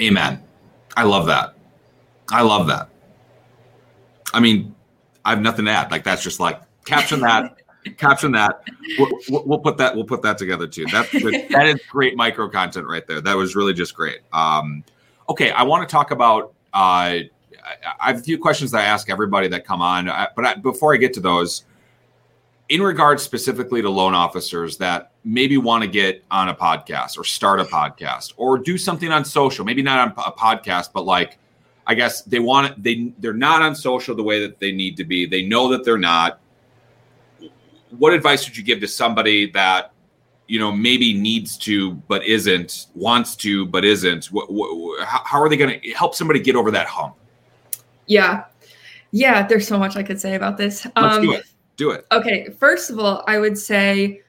[0.00, 0.42] Amen.
[0.96, 1.54] I love that.
[2.30, 2.88] I love that.
[4.34, 4.74] I mean,
[5.24, 5.90] I have nothing to add.
[5.90, 7.55] Like, that's just like caption that,
[7.96, 8.62] caption that.
[8.98, 9.94] We'll, we'll, put that.
[9.94, 10.86] We'll put that together too.
[10.86, 11.10] That
[11.50, 13.20] that is great micro content right there.
[13.20, 14.20] That was really just great.
[14.32, 14.84] Um,
[15.28, 17.30] okay, I want to talk about uh, I
[18.00, 20.98] have a few questions that I ask everybody that come on, but I, before I
[20.98, 21.64] get to those,
[22.68, 27.24] in regards specifically to loan officers that maybe want to get on a podcast or
[27.24, 31.38] start a podcast or do something on social, maybe not on a podcast, but like
[31.86, 34.96] I guess they want it, they they're not on social the way that they need
[34.96, 35.26] to be.
[35.26, 36.40] They know that they're not.
[37.90, 39.92] What advice would you give to somebody that
[40.48, 44.26] you know maybe needs to but isn't, wants to but isn't?
[44.26, 47.14] What, what, how are they going to help somebody get over that hump?
[48.06, 48.44] Yeah.
[49.12, 50.84] Yeah, there's so much I could say about this.
[50.96, 51.44] Let's um, do it.
[51.76, 52.06] Do it.
[52.12, 52.48] Okay.
[52.58, 54.22] First of all, I would say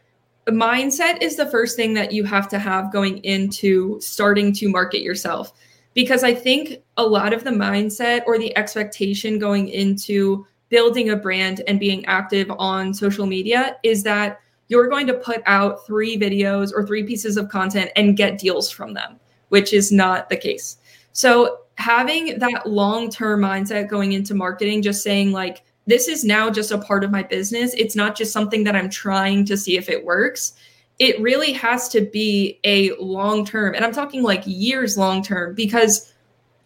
[0.47, 5.01] mindset is the first thing that you have to have going into starting to market
[5.01, 5.51] yourself.
[5.93, 11.15] Because I think a lot of the mindset or the expectation going into building a
[11.15, 16.17] brand and being active on social media is that you're going to put out three
[16.17, 20.35] videos or three pieces of content and get deals from them, which is not the
[20.35, 20.77] case.
[21.13, 26.49] So having that long term mindset going into marketing, just saying, like, this is now
[26.49, 27.73] just a part of my business.
[27.75, 30.53] It's not just something that I'm trying to see if it works.
[30.99, 35.55] It really has to be a long term, and I'm talking like years long term,
[35.55, 36.11] because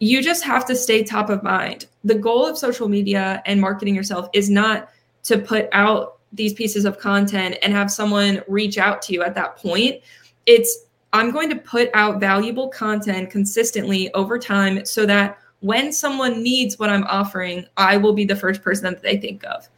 [0.02, 1.86] you just have to stay top of mind.
[2.04, 4.90] The goal of social media and marketing yourself is not
[5.24, 9.36] to put out these pieces of content and have someone reach out to you at
[9.36, 10.02] that point.
[10.48, 16.42] It's I'm going to put out valuable content consistently over time so that when someone
[16.42, 19.70] needs what I'm offering, I will be the first person that they think of.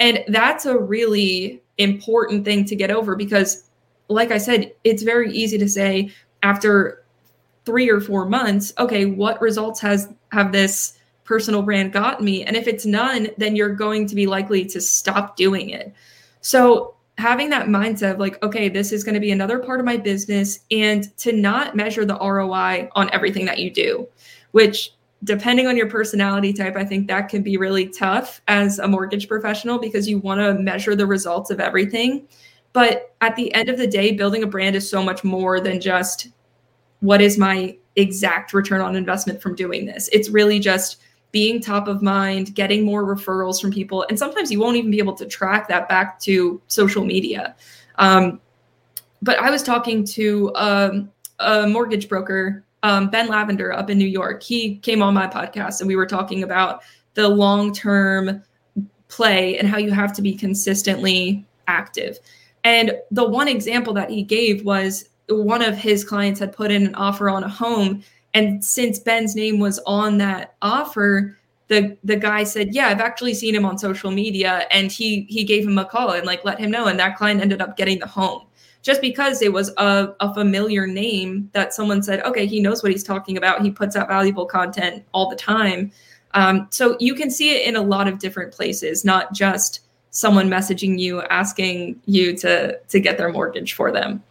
[0.00, 3.68] And that's a really important thing to get over because,
[4.08, 6.10] like I said, it's very easy to say
[6.42, 7.01] after
[7.64, 12.44] three or four months, okay, what results has have this personal brand gotten me?
[12.44, 15.92] And if it's none, then you're going to be likely to stop doing it.
[16.40, 19.86] So having that mindset of like, okay, this is going to be another part of
[19.86, 24.08] my business, and to not measure the ROI on everything that you do,
[24.50, 24.92] which
[25.24, 29.28] depending on your personality type, I think that can be really tough as a mortgage
[29.28, 32.26] professional because you want to measure the results of everything.
[32.72, 35.80] But at the end of the day, building a brand is so much more than
[35.80, 36.28] just
[37.02, 40.08] what is my exact return on investment from doing this.
[40.12, 40.98] It's really just
[41.30, 44.06] being top of mind, getting more referrals from people.
[44.08, 47.56] And sometimes you won't even be able to track that back to social media.
[47.96, 48.40] Um,
[49.20, 54.06] but I was talking to um, a mortgage broker, um, Ben Lavender, up in New
[54.08, 54.42] York.
[54.42, 56.82] He came on my podcast and we were talking about
[57.14, 58.42] the long term
[59.08, 62.18] play and how you have to be consistently active.
[62.64, 66.86] And the one example that he gave was one of his clients had put in
[66.86, 68.02] an offer on a home.
[68.34, 71.36] And since Ben's name was on that offer,
[71.68, 75.44] the the guy said, "Yeah, I've actually seen him on social media," and he he
[75.44, 77.98] gave him a call and like let him know, and that client ended up getting
[77.98, 78.42] the home
[78.82, 82.92] just because it was a, a familiar name that someone said, "Okay, he knows what
[82.92, 83.62] he's talking about.
[83.62, 85.90] He puts out valuable content all the time."
[86.34, 90.48] Um, so you can see it in a lot of different places, not just someone
[90.48, 94.22] messaging you asking you to to get their mortgage for them.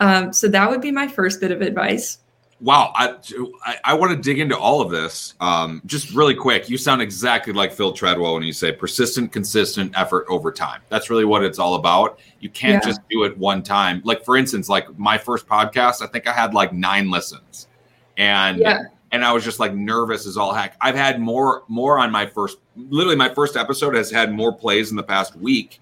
[0.00, 2.18] Um, so that would be my first bit of advice.
[2.60, 3.14] Wow, I
[3.64, 5.34] I, I want to dig into all of this.
[5.40, 9.92] Um, just really quick, you sound exactly like Phil Treadwell when you say persistent, consistent
[9.96, 10.80] effort over time.
[10.88, 12.18] That's really what it's all about.
[12.40, 12.90] You can't yeah.
[12.90, 14.02] just do it one time.
[14.04, 17.68] Like for instance, like my first podcast, I think I had like nine listens,
[18.16, 18.82] and yeah.
[19.12, 20.76] and I was just like nervous as all heck.
[20.80, 24.90] I've had more more on my first, literally my first episode has had more plays
[24.90, 25.80] in the past week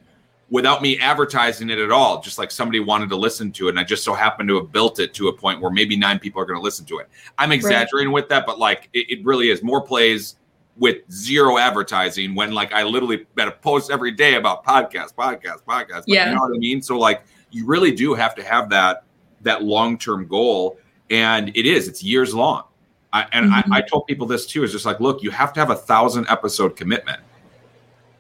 [0.49, 2.21] without me advertising it at all.
[2.21, 3.71] Just like somebody wanted to listen to it.
[3.71, 6.19] And I just so happened to have built it to a point where maybe nine
[6.19, 7.09] people are going to listen to it.
[7.39, 8.23] I'm exaggerating right.
[8.23, 10.37] with that, but like it, it, really is more plays
[10.77, 15.63] with zero advertising when like I literally had a post every day about podcast, podcast,
[15.65, 16.05] podcast.
[16.07, 16.29] Yeah.
[16.29, 16.83] You know what I mean?
[16.83, 19.05] So like you really do have to have that
[19.43, 20.79] that long-term goal.
[21.11, 22.65] And it is, it's years long.
[23.13, 23.73] I, and mm-hmm.
[23.73, 25.77] I, I told people this too, is just like, look, you have to have a
[25.77, 27.21] thousand episode commitment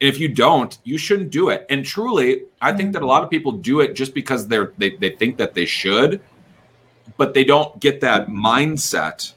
[0.00, 1.66] if you don't, you shouldn't do it.
[1.70, 4.96] And truly, I think that a lot of people do it just because they're they,
[4.96, 6.20] they think that they should,
[7.16, 9.32] but they don't get that mindset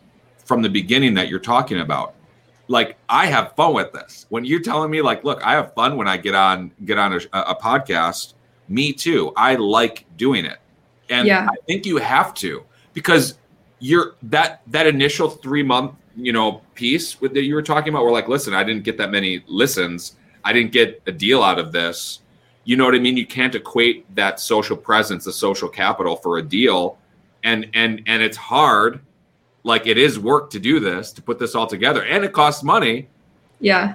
[0.45, 2.15] from the beginning that you're talking about.
[2.67, 4.25] Like I have fun with this.
[4.29, 7.13] When you're telling me, like, look, I have fun when I get on get on
[7.13, 8.33] a, a podcast.
[8.67, 9.33] Me too.
[9.35, 10.59] I like doing it,
[11.09, 11.47] and yeah.
[11.49, 13.39] I think you have to because
[13.79, 18.03] you're that that initial three month you know piece that you were talking about.
[18.03, 20.17] We're like, listen, I didn't get that many listens
[20.49, 22.21] I didn't get a deal out of this.
[22.63, 23.15] You know what I mean?
[23.15, 26.97] You can't equate that social presence, the social capital for a deal.
[27.43, 28.99] And and and it's hard.
[29.63, 32.03] Like it is work to do this, to put this all together.
[32.03, 33.07] And it costs money.
[33.59, 33.93] Yeah.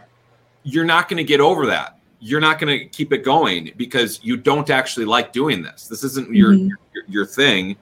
[0.63, 1.99] You're not going to get over that.
[2.21, 5.89] You're not going to keep it going because you don't actually like doing this.
[5.89, 6.37] This isn't mm-hmm.
[6.37, 6.79] your, your
[7.09, 7.75] your thing.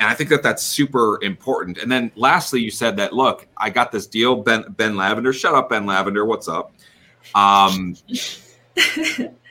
[0.00, 1.78] And I think that that's super important.
[1.78, 5.32] And then lastly, you said that look, I got this deal, Ben Ben Lavender.
[5.32, 6.24] Shut up, Ben Lavender.
[6.24, 6.72] What's up?
[7.34, 7.96] Um,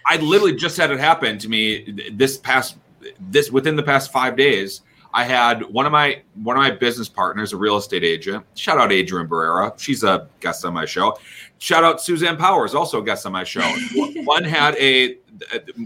[0.05, 2.77] I literally just had it happen to me this past
[3.19, 4.81] this within the past five days.
[5.13, 8.45] I had one of my one of my business partners, a real estate agent.
[8.55, 9.77] Shout out Adrian Barrera.
[9.79, 11.17] She's a guest on my show.
[11.59, 13.61] Shout out Suzanne Powers, also a guest on my show.
[14.23, 15.17] one had a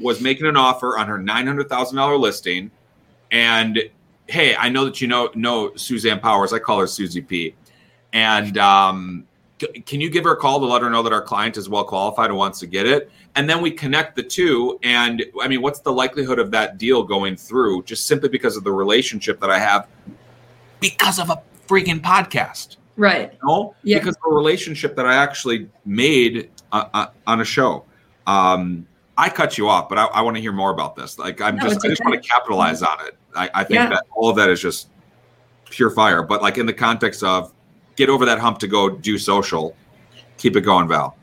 [0.02, 2.72] was making an offer on her nine hundred thousand dollar listing,
[3.32, 3.82] and
[4.28, 6.54] hey, I know that you know know Suzanne Powers.
[6.54, 7.56] I call her Susie P.
[8.14, 9.26] And um,
[9.86, 11.84] can you give her a call to let her know that our client is well
[11.84, 13.12] qualified and wants to get it?
[13.36, 14.80] And then we connect the two.
[14.84, 18.64] And I mean, what's the likelihood of that deal going through just simply because of
[18.64, 19.88] the relationship that I have
[20.80, 22.78] because of a freaking podcast?
[22.98, 23.32] Right.
[23.34, 23.76] You know?
[23.84, 24.00] Yeah.
[24.00, 27.86] Because of a relationship that I actually made uh, uh, on a show.
[28.28, 28.88] Um,
[29.18, 31.20] I cut you off, but I, I want to hear more about this.
[31.20, 33.18] Like, I'm no, just, I just want to capitalize on it.
[33.36, 33.90] I, I think yeah.
[33.90, 34.90] that all of that is just
[35.70, 36.22] pure fire.
[36.24, 37.54] But like in the context of
[37.96, 39.76] get over that hump to go do social.
[40.38, 41.16] Keep it going, Val.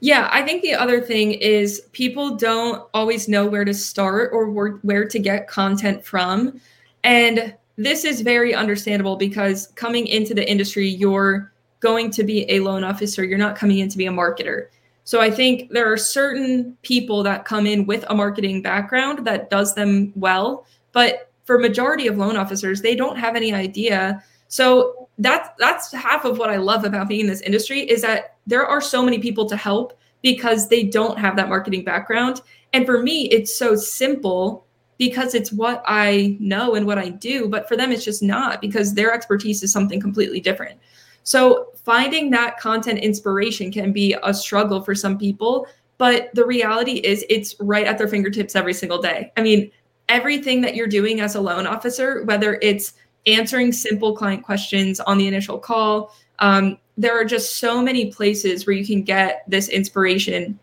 [0.00, 4.50] Yeah, I think the other thing is people don't always know where to start or
[4.50, 6.60] where to get content from.
[7.04, 12.60] And this is very understandable because coming into the industry, you're going to be a
[12.60, 14.68] loan officer, you're not coming in to be a marketer.
[15.04, 19.50] So I think there are certain people that come in with a marketing background that
[19.50, 24.22] does them well, but for majority of loan officers, they don't have any idea.
[24.46, 28.36] So that's that's half of what I love about being in this industry is that
[28.46, 32.40] there are so many people to help because they don't have that marketing background.
[32.72, 34.64] And for me, it's so simple
[34.98, 38.60] because it's what I know and what I do, but for them it's just not
[38.60, 40.78] because their expertise is something completely different.
[41.24, 45.66] So finding that content inspiration can be a struggle for some people,
[45.98, 49.32] but the reality is it's right at their fingertips every single day.
[49.36, 49.70] I mean,
[50.08, 52.94] everything that you're doing as a loan officer, whether it's
[53.26, 56.14] answering simple client questions on the initial call.
[56.38, 60.58] Um, there are just so many places where you can get this inspiration.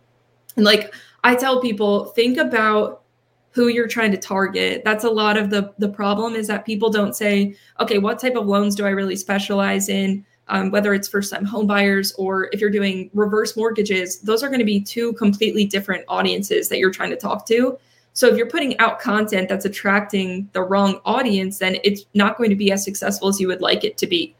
[0.56, 0.94] And like
[1.24, 3.04] I tell people, think about
[3.52, 4.84] who you're trying to target.
[4.86, 8.36] That's a lot of the the problem is that people don't say, okay, what type
[8.36, 10.26] of loans do I really specialize in?
[10.50, 14.60] um, whether it's first time homebuyers or if you're doing reverse mortgages, those are going
[14.60, 17.78] to be two completely different audiences that you're trying to talk to.
[18.20, 22.50] So if you're putting out content that's attracting the wrong audience, then it's not going
[22.50, 24.36] to be as successful as you would like it to be.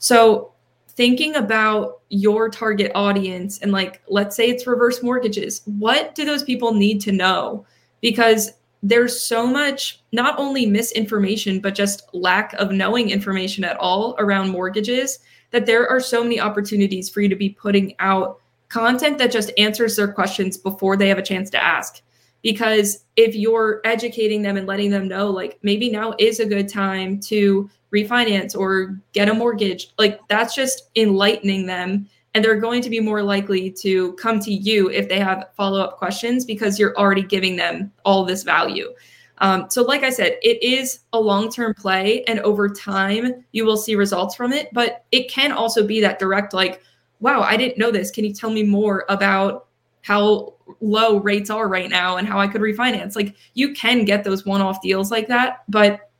[0.00, 0.50] So
[0.88, 6.42] thinking about your target audience and like let's say it's reverse mortgages, what do those
[6.42, 7.64] people need to know?
[8.00, 8.50] Because
[8.82, 14.48] there's so much not only misinformation but just lack of knowing information at all around
[14.48, 15.20] mortgages
[15.52, 19.52] that there are so many opportunities for you to be putting out content that just
[19.56, 22.02] answers their questions before they have a chance to ask.
[22.42, 26.68] Because if you're educating them and letting them know, like maybe now is a good
[26.68, 32.08] time to refinance or get a mortgage, like that's just enlightening them.
[32.34, 35.80] And they're going to be more likely to come to you if they have follow
[35.80, 38.94] up questions because you're already giving them all this value.
[39.40, 43.64] Um, so, like I said, it is a long term play, and over time, you
[43.64, 44.68] will see results from it.
[44.72, 46.82] But it can also be that direct, like,
[47.20, 48.10] wow, I didn't know this.
[48.10, 49.66] Can you tell me more about
[50.02, 53.16] how low rates are right now and how I could refinance?
[53.16, 56.10] Like, you can get those one off deals like that, but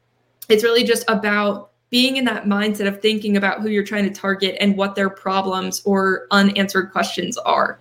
[0.48, 4.10] it's really just about being in that mindset of thinking about who you're trying to
[4.10, 7.78] target and what their problems or unanswered questions are.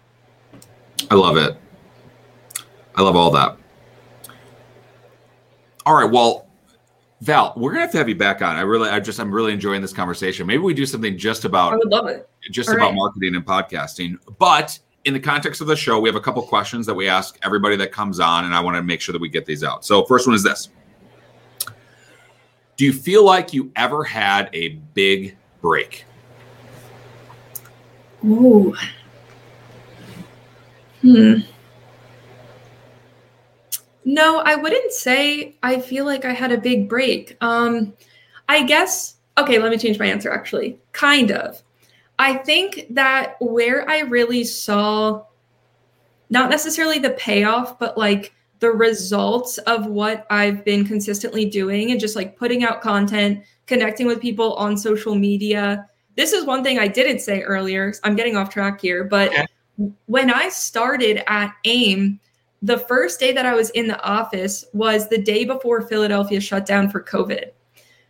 [1.12, 1.58] I love it.
[2.96, 3.56] I love all that.
[5.86, 6.12] All right.
[6.12, 6.48] Well,
[7.22, 8.56] Val, we're gonna have to have you back on.
[8.56, 10.48] I really, I just, I'm really enjoying this conversation.
[10.48, 11.74] Maybe we do something just about.
[11.74, 12.30] I would love it.
[12.52, 12.96] Just All about right.
[12.96, 16.86] marketing and podcasting, but in the context of the show, we have a couple questions
[16.86, 19.30] that we ask everybody that comes on, and I want to make sure that we
[19.30, 19.86] get these out.
[19.86, 20.70] So, first one is this:
[22.78, 26.06] Do you feel like you ever had a big break?
[28.26, 28.76] Ooh.
[31.02, 31.36] Hmm.
[34.04, 37.38] No, I wouldn't say I feel like I had a big break.
[37.42, 37.94] Um,
[38.50, 40.78] I guess, okay, let me change my answer actually.
[40.92, 41.62] Kind of.
[42.20, 45.24] I think that where I really saw
[46.30, 52.00] not necessarily the payoff, but like the results of what I've been consistently doing and
[52.00, 55.88] just like putting out content, connecting with people on social media.
[56.16, 57.94] This is one thing I didn't say earlier.
[58.04, 59.48] I'm getting off track here, but okay.
[60.08, 62.20] when I started at AIM,
[62.62, 66.66] the first day that I was in the office was the day before Philadelphia shut
[66.66, 67.52] down for COVID.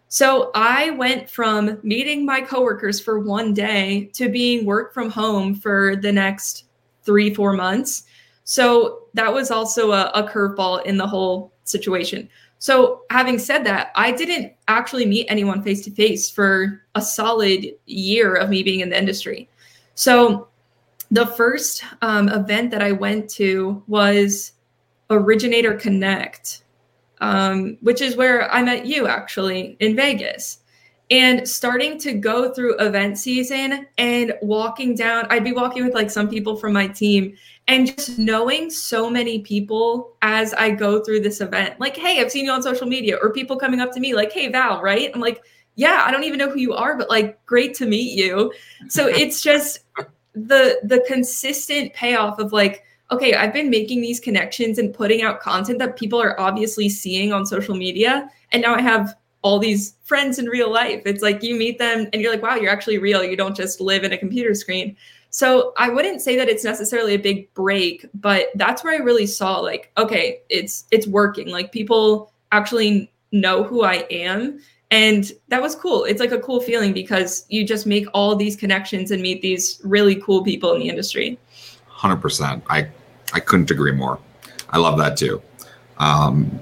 [0.09, 5.53] So I went from meeting my coworkers for one day to being work from home
[5.53, 6.65] for the next
[7.03, 8.03] three, four months.
[8.43, 12.27] So that was also a, a curveball in the whole situation.
[12.61, 17.67] So, having said that, I didn't actually meet anyone face to face for a solid
[17.85, 19.47] year of me being in the industry.
[19.95, 20.49] So,
[21.09, 24.51] the first um, event that I went to was
[25.09, 26.63] Originator Connect,
[27.21, 30.59] um, which is where I met you actually in Vegas.
[31.11, 36.11] And starting to go through event season and walking down, I'd be walking with like
[36.11, 37.35] some people from my team
[37.67, 41.79] and just knowing so many people as I go through this event.
[41.79, 44.31] Like, hey, I've seen you on social media, or people coming up to me like,
[44.31, 45.09] hey, Val, right?
[45.11, 45.41] I'm like,
[45.75, 48.53] yeah, I don't even know who you are, but like, great to meet you.
[48.87, 49.79] So it's just
[50.33, 55.39] the the consistent payoff of like okay i've been making these connections and putting out
[55.39, 59.95] content that people are obviously seeing on social media and now i have all these
[60.03, 61.01] friends in real life.
[61.05, 63.23] It's like you meet them and you're like wow you're actually real.
[63.23, 64.95] You don't just live in a computer screen.
[65.29, 69.27] So i wouldn't say that it's necessarily a big break but that's where i really
[69.27, 71.49] saw like okay it's it's working.
[71.49, 74.59] Like people actually know who i am
[74.91, 76.03] and that was cool.
[76.03, 79.79] It's like a cool feeling because you just make all these connections and meet these
[79.83, 81.37] really cool people in the industry.
[81.95, 82.89] 100% i
[83.33, 84.19] i couldn't agree more
[84.69, 85.41] i love that too
[85.97, 86.61] um,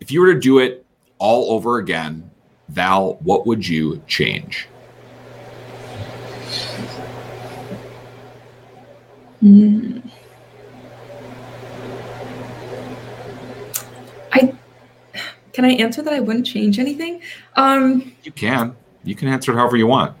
[0.00, 0.84] if you were to do it
[1.18, 2.30] all over again
[2.68, 4.68] val what would you change
[9.42, 10.02] mm.
[14.32, 14.54] I
[15.52, 17.20] can I answer that I wouldn't change anything?
[17.56, 18.76] Um You can.
[19.04, 20.16] You can answer it however you want.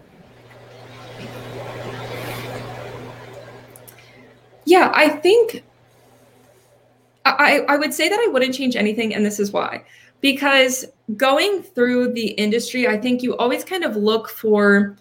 [4.80, 5.62] Yeah, I think
[7.26, 9.84] I, I would say that I wouldn't change anything, and this is why.
[10.22, 10.86] Because
[11.18, 14.96] going through the industry, I think you always kind of look for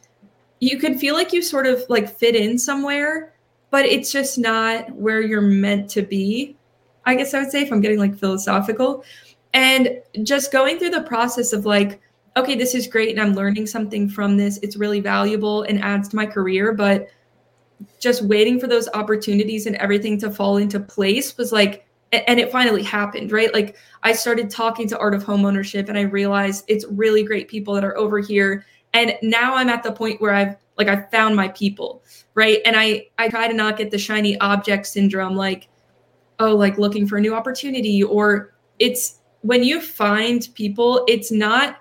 [0.60, 3.34] you could feel like you sort of like fit in somewhere,
[3.72, 6.58] but it's just not where you're meant to be.
[7.06, 9.06] I guess I would say if I'm getting like philosophical.
[9.54, 12.02] And just going through the process of like,
[12.36, 14.60] okay, this is great and I'm learning something from this.
[14.62, 16.74] It's really valuable and adds to my career.
[16.74, 17.08] But
[18.00, 22.52] just waiting for those opportunities and everything to fall into place was like and it
[22.52, 23.54] finally happened, right?
[23.54, 27.48] Like I started talking to Art of Home Ownership and I realized it's really great
[27.48, 28.66] people that are over here.
[28.94, 32.04] And now I'm at the point where I've like I found my people,
[32.34, 32.60] right?
[32.66, 35.68] And I I try to not get the shiny object syndrome like
[36.40, 41.78] oh like looking for a new opportunity or it's when you find people, it's not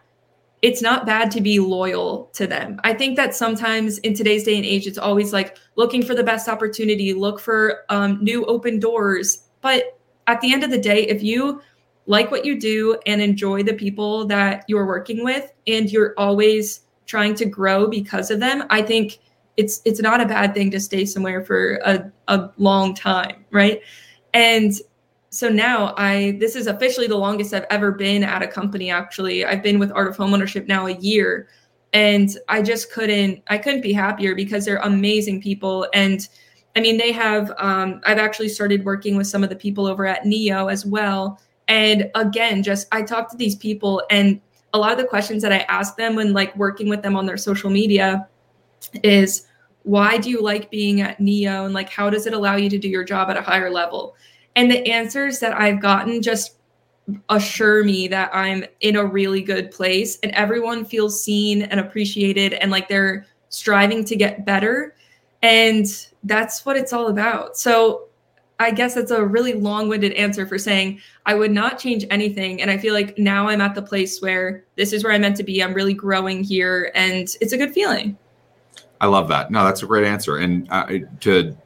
[0.63, 2.81] it's not bad to be loyal to them.
[2.83, 6.25] I think that sometimes in today's day and age, it's always like looking for the
[6.25, 9.45] best opportunity, look for um, new open doors.
[9.61, 11.63] But at the end of the day, if you
[12.07, 16.81] like what you do and enjoy the people that you're working with and you're always
[17.07, 19.19] trying to grow because of them, I think
[19.57, 23.83] it's it's not a bad thing to stay somewhere for a, a long time, right?
[24.33, 24.73] And
[25.31, 29.45] so now I this is officially the longest I've ever been at a company actually.
[29.45, 31.49] I've been with Art of Homeownership now a year
[31.93, 36.26] and I just couldn't I couldn't be happier because they're amazing people and
[36.79, 40.07] I mean, they have, um, I've actually started working with some of the people over
[40.07, 41.41] at NEO as well.
[41.66, 44.41] And again, just I talk to these people, and
[44.72, 47.26] a lot of the questions that I ask them when like working with them on
[47.26, 48.29] their social media
[49.03, 49.49] is,
[49.83, 51.64] why do you like being at NEO?
[51.64, 54.14] And like, how does it allow you to do your job at a higher level?
[54.59, 56.57] And the answers that I've gotten just
[57.29, 62.55] assure me that I'm in a really good place and everyone feels seen and appreciated
[62.55, 64.97] and like they're striving to get better.
[65.43, 65.87] And
[66.25, 67.57] that's what it's all about.
[67.57, 68.09] So
[68.59, 72.61] I guess that's a really long-winded answer for saying I would not change anything.
[72.61, 75.37] And I feel like now I'm at the place where this is where I'm meant
[75.37, 75.63] to be.
[75.63, 78.19] I'm really growing here, and it's a good feeling.
[79.01, 79.53] I love that.
[79.53, 80.39] No, that's a great answer.
[80.39, 80.87] And uh,
[81.21, 81.57] to,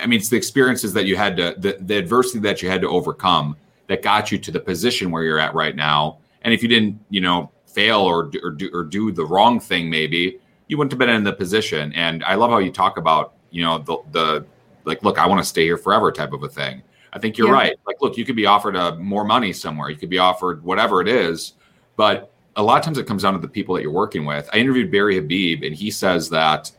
[0.00, 2.80] I mean, it's the experiences that you had to, the, the adversity that you had
[2.82, 3.56] to overcome
[3.86, 6.18] that got you to the position where you're at right now.
[6.42, 9.88] And if you didn't, you know, fail or or do, or do the wrong thing,
[9.88, 11.92] maybe you wouldn't have been in the position.
[11.94, 14.46] And I love how you talk about you know the the
[14.84, 17.48] like look i want to stay here forever type of a thing i think you're
[17.48, 17.52] yeah.
[17.52, 20.62] right like look you could be offered a more money somewhere you could be offered
[20.62, 21.54] whatever it is
[21.96, 24.48] but a lot of times it comes down to the people that you're working with
[24.52, 26.70] i interviewed barry habib and he says that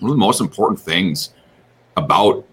[0.00, 1.30] one of the most important things
[1.96, 2.44] about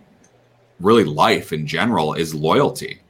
[0.80, 3.02] really life in general is loyalty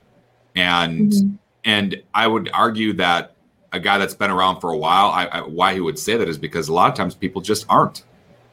[0.55, 1.35] and mm-hmm.
[1.63, 3.35] and i would argue that
[3.71, 6.29] a guy that's been around for a while I, I, why he would say that
[6.29, 8.03] is because a lot of times people just aren't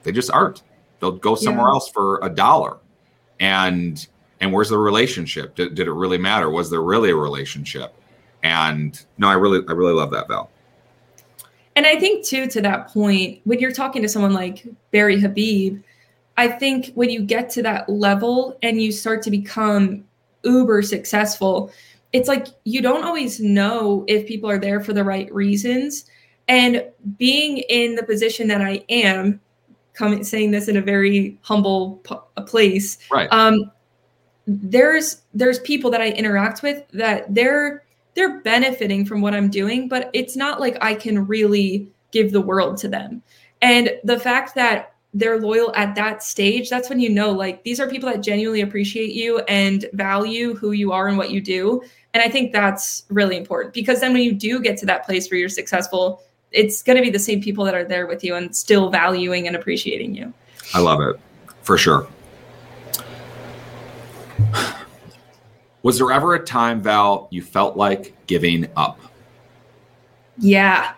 [0.02, 0.62] they just aren't
[1.00, 1.72] They'll go somewhere yeah.
[1.72, 2.78] else for a dollar.
[3.40, 4.06] And
[4.40, 5.54] and where's the relationship?
[5.54, 6.48] Did, did it really matter?
[6.48, 7.94] Was there really a relationship?
[8.42, 10.50] And no, I really I really love that Val.
[11.76, 15.82] And I think too to that point, when you're talking to someone like Barry Habib,
[16.40, 20.04] I think when you get to that level and you start to become
[20.42, 21.70] uber successful,
[22.14, 26.06] it's like you don't always know if people are there for the right reasons.
[26.48, 26.82] And
[27.18, 29.38] being in the position that I am,
[29.92, 32.96] coming saying this in a very humble p- place.
[33.12, 33.28] Right.
[33.30, 33.70] Um,
[34.46, 37.84] there's there's people that I interact with that they're
[38.14, 42.40] they're benefiting from what I'm doing, but it's not like I can really give the
[42.40, 43.22] world to them.
[43.60, 47.80] And the fact that they're loyal at that stage, that's when you know like these
[47.80, 51.82] are people that genuinely appreciate you and value who you are and what you do.
[52.14, 55.30] And I think that's really important because then when you do get to that place
[55.30, 58.34] where you're successful, it's going to be the same people that are there with you
[58.34, 60.32] and still valuing and appreciating you.
[60.74, 61.16] I love it
[61.62, 62.08] for sure.
[65.82, 69.00] Was there ever a time, Val, you felt like giving up?
[70.36, 70.94] Yeah.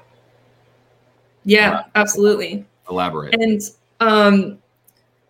[1.44, 2.66] Yeah, absolutely.
[2.88, 3.34] Elaborate.
[3.34, 3.60] And
[4.02, 4.58] um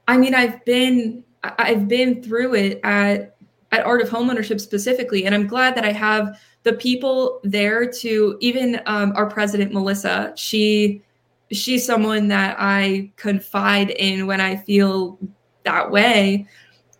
[0.08, 3.36] I mean I've been I've been through it at
[3.70, 8.36] at Art of Homeownership specifically and I'm glad that I have the people there to
[8.40, 10.32] even um, our president melissa.
[10.36, 11.02] She
[11.50, 15.18] she's someone that i confide in when i feel
[15.64, 16.46] that way.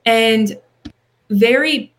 [0.05, 0.61] And
[1.31, 1.95] very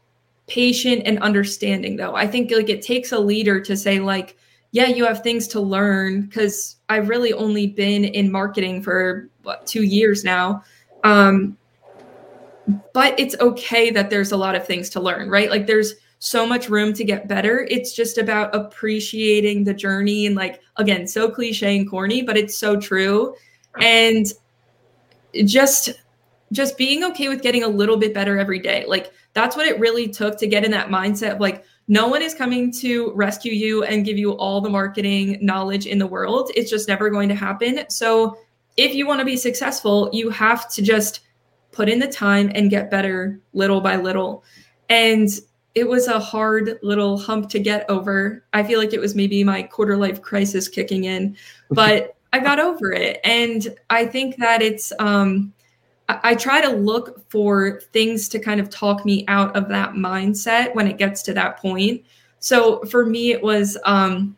[0.46, 2.16] patient and understanding though.
[2.16, 4.38] I think like it takes a leader to say like
[4.74, 9.66] yeah you have things to learn because i've really only been in marketing for what
[9.68, 10.64] two years now
[11.04, 11.58] um,
[12.94, 16.48] but it's okay that there's a lot of things to learn right like there's so
[16.48, 17.68] much room to get better.
[17.70, 22.58] It's just about appreciating the journey and like again, so cliche and corny, but it's
[22.58, 23.36] so true.
[23.82, 24.26] And
[25.44, 25.90] just
[26.54, 28.86] just being okay with getting a little bit better every day.
[28.88, 32.22] Like that's what it really took to get in that mindset of like no one
[32.22, 36.52] is coming to rescue you and give you all the marketing knowledge in the world.
[36.56, 37.84] It's just never going to happen.
[37.90, 38.38] So
[38.78, 41.22] if you want to be successful, you have to just
[41.72, 44.44] put in the time and get better little by little.
[44.90, 45.30] And
[45.76, 48.44] it was a hard little hump to get over.
[48.54, 51.36] I feel like it was maybe my quarter life crisis kicking in,
[51.72, 53.20] but I got over it.
[53.24, 55.54] And I think that it's um
[56.10, 59.94] I, I try to look for things to kind of talk me out of that
[59.94, 62.04] mindset when it gets to that point.
[62.40, 64.36] So for me, it was um,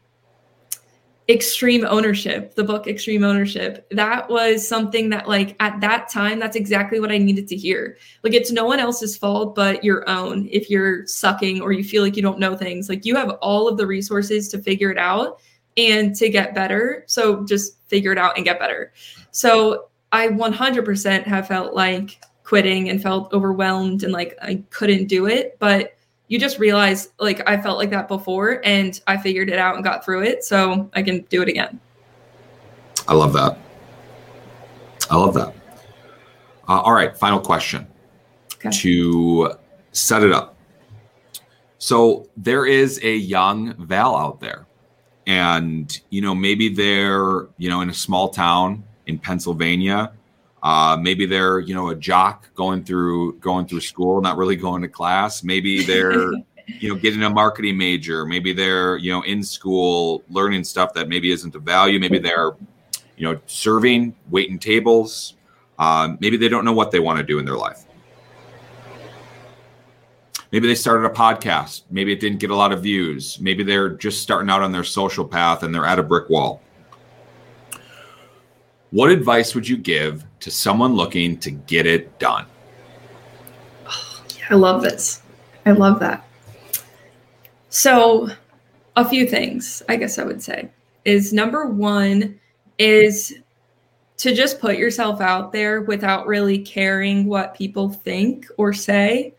[1.27, 6.55] extreme ownership the book extreme ownership that was something that like at that time that's
[6.55, 7.97] exactly what i needed to hear.
[8.23, 12.03] Like it's no one else's fault but your own if you're sucking or you feel
[12.03, 12.89] like you don't know things.
[12.89, 15.39] Like you have all of the resources to figure it out
[15.77, 17.03] and to get better.
[17.07, 18.93] So just figure it out and get better.
[19.31, 25.25] So i 100% have felt like quitting and felt overwhelmed and like i couldn't do
[25.25, 25.94] it but
[26.27, 29.83] you just realize like I felt like that before and I figured it out and
[29.83, 30.43] got through it.
[30.43, 31.79] So I can do it again.
[33.07, 33.57] I love that.
[35.09, 35.53] I love that.
[36.67, 37.85] Uh, all right, final question
[38.55, 38.71] okay.
[38.71, 39.53] to
[39.91, 40.57] set it up.
[41.77, 44.65] So there is a young Val out there,
[45.27, 50.11] and you know maybe they're you know in a small town in Pennsylvania
[50.65, 54.81] uh, maybe they're you know a jock going through going through school, not really going
[54.81, 55.43] to class.
[55.43, 56.31] Maybe they're
[56.65, 58.25] you know getting a marketing major.
[58.25, 61.99] Maybe they're you know in school learning stuff that maybe isn't of value.
[61.99, 62.53] Maybe they're
[63.15, 65.35] you know serving, waiting tables.
[65.77, 67.85] Um, maybe they don't know what they want to do in their life.
[70.51, 71.83] Maybe they started a podcast.
[71.91, 73.39] Maybe it didn't get a lot of views.
[73.39, 76.63] Maybe they're just starting out on their social path and they're at a brick wall.
[78.95, 82.45] What advice would you give to someone looking to get it done?
[84.49, 85.21] I love this.
[85.65, 86.25] I love that.
[87.67, 88.29] So,
[88.95, 90.69] a few things, I guess I would say,
[91.03, 92.39] is number one
[92.77, 93.35] is
[94.15, 99.33] to just put yourself out there without really caring what people think or say.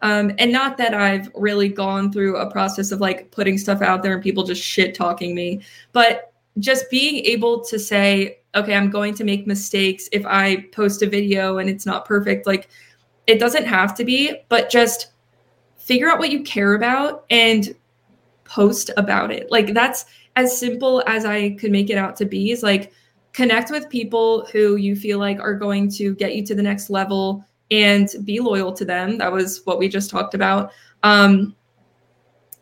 [0.00, 4.02] Um, and not that I've really gone through a process of like putting stuff out
[4.02, 5.60] there and people just shit talking me,
[5.92, 11.02] but just being able to say, okay, I'm going to make mistakes if I post
[11.02, 12.46] a video and it's not perfect.
[12.46, 12.68] Like
[13.26, 15.12] it doesn't have to be, but just
[15.78, 17.74] figure out what you care about and
[18.44, 19.50] post about it.
[19.50, 20.04] Like that's
[20.36, 22.92] as simple as I could make it out to be is like
[23.32, 26.90] connect with people who you feel like are going to get you to the next
[26.90, 29.18] level and be loyal to them.
[29.18, 30.70] That was what we just talked about.
[31.02, 31.54] Um,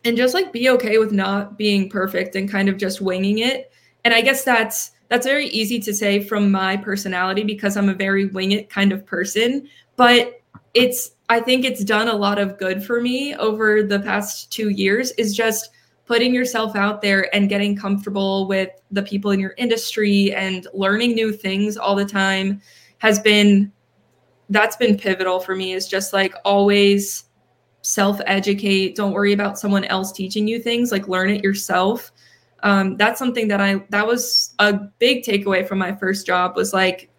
[0.05, 3.71] and just like be okay with not being perfect and kind of just winging it.
[4.03, 7.93] And I guess that's that's very easy to say from my personality because I'm a
[7.93, 10.41] very wing it kind of person, but
[10.73, 14.69] it's I think it's done a lot of good for me over the past 2
[14.69, 15.69] years is just
[16.05, 21.13] putting yourself out there and getting comfortable with the people in your industry and learning
[21.13, 22.59] new things all the time
[22.97, 23.71] has been
[24.49, 27.25] that's been pivotal for me is just like always
[27.83, 32.11] self educate don't worry about someone else teaching you things like learn it yourself
[32.63, 36.73] um, that's something that I that was a big takeaway from my first job was
[36.73, 37.09] like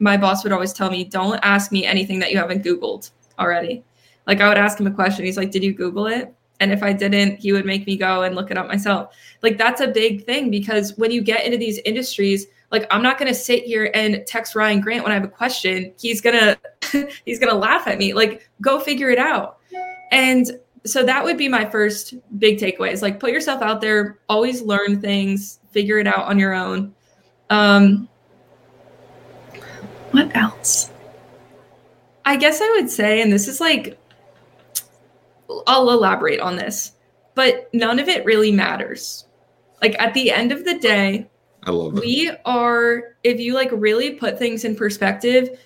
[0.00, 3.84] my boss would always tell me, don't ask me anything that you haven't Googled already.
[4.26, 5.24] Like I would ask him a question.
[5.24, 6.34] He's like, Did you Google it?
[6.60, 9.14] And if I didn't, he would make me go and look it up myself.
[9.42, 13.18] Like that's a big thing because when you get into these industries, like I'm not
[13.18, 15.92] gonna sit here and text Ryan Grant when I have a question.
[16.00, 16.56] He's gonna
[17.26, 18.14] he's gonna laugh at me.
[18.14, 19.58] Like, go figure it out.
[20.10, 20.50] And
[20.86, 24.60] so that would be my first big takeaway is like put yourself out there always
[24.62, 26.94] learn things figure it out on your own.
[27.50, 28.08] Um
[30.12, 30.90] what else?
[32.24, 33.98] I guess i would say and this is like
[35.66, 36.92] i'll elaborate on this
[37.34, 39.26] but none of it really matters.
[39.82, 41.28] Like at the end of the day
[41.64, 42.00] i love it.
[42.00, 45.58] we are if you like really put things in perspective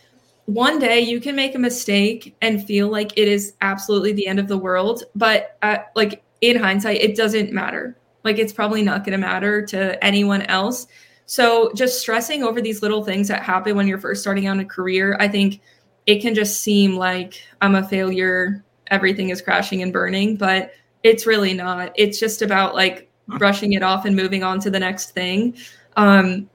[0.48, 4.38] one day you can make a mistake and feel like it is absolutely the end
[4.38, 7.96] of the world but uh, like in hindsight it doesn't matter.
[8.24, 10.86] Like it's probably not going to matter to anyone else.
[11.26, 14.64] So just stressing over these little things that happen when you're first starting out a
[14.64, 15.60] career i think
[16.06, 20.72] it can just seem like i'm a failure everything is crashing and burning but
[21.02, 21.92] it's really not.
[21.96, 25.56] It's just about like brushing it off and moving on to the next thing.
[25.96, 26.48] Um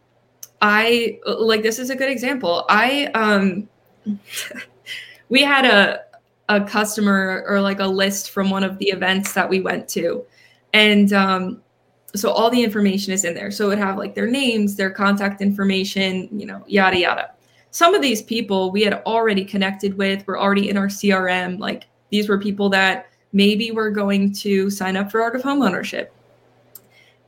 [0.62, 2.66] i like this is a good example.
[2.70, 3.70] I um
[5.30, 6.02] we had a
[6.50, 10.26] a customer or like a list from one of the events that we went to.
[10.74, 11.62] And um,
[12.16, 13.50] so all the information is in there.
[13.50, 17.32] So it would have like their names their contact information you know yada yada.
[17.72, 21.86] Some of these people we had already connected with were already in our crm like
[22.12, 26.14] these were people that maybe were going to sign up for art of home ownership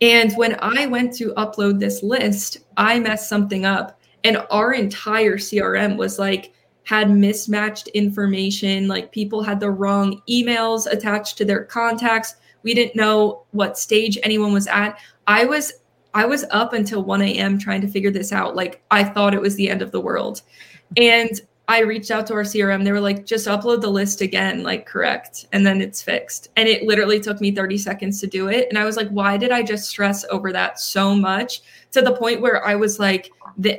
[0.02, 5.38] and when i went to upload this list i messed something up and our entire
[5.38, 6.54] crm was like
[6.86, 12.36] had mismatched information, like people had the wrong emails attached to their contacts.
[12.64, 14.98] We didn't know what stage anyone was at.
[15.28, 15.74] I was
[16.14, 17.60] I was up until 1 a.m.
[17.60, 18.56] trying to figure this out.
[18.56, 20.44] Like I thought it was the end of the world.
[20.96, 22.84] And I reached out to our CRM.
[22.84, 25.48] They were like, just upload the list again, like correct.
[25.52, 26.50] And then it's fixed.
[26.56, 28.68] And it literally took me 30 seconds to do it.
[28.70, 31.62] And I was like, why did I just stress over that so much
[31.92, 33.32] to the point where I was like,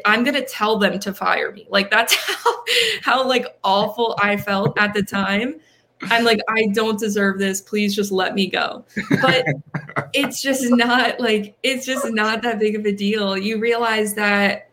[0.05, 1.67] I'm going to tell them to fire me.
[1.71, 2.65] Like that's how,
[3.03, 5.61] how like awful I felt at the time.
[6.03, 7.61] I'm like, I don't deserve this.
[7.61, 8.85] Please just let me go.
[9.23, 9.47] But
[10.13, 13.39] it's just not like, it's just not that big of a deal.
[13.39, 14.71] You realize that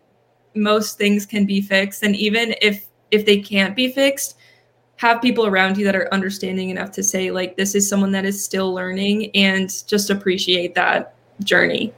[0.56, 2.04] most things can be fixed.
[2.04, 4.38] And even if if they can't be fixed,
[4.98, 8.26] have people around you that are understanding enough to say, like, this is someone that
[8.26, 11.94] is still learning and just appreciate that journey.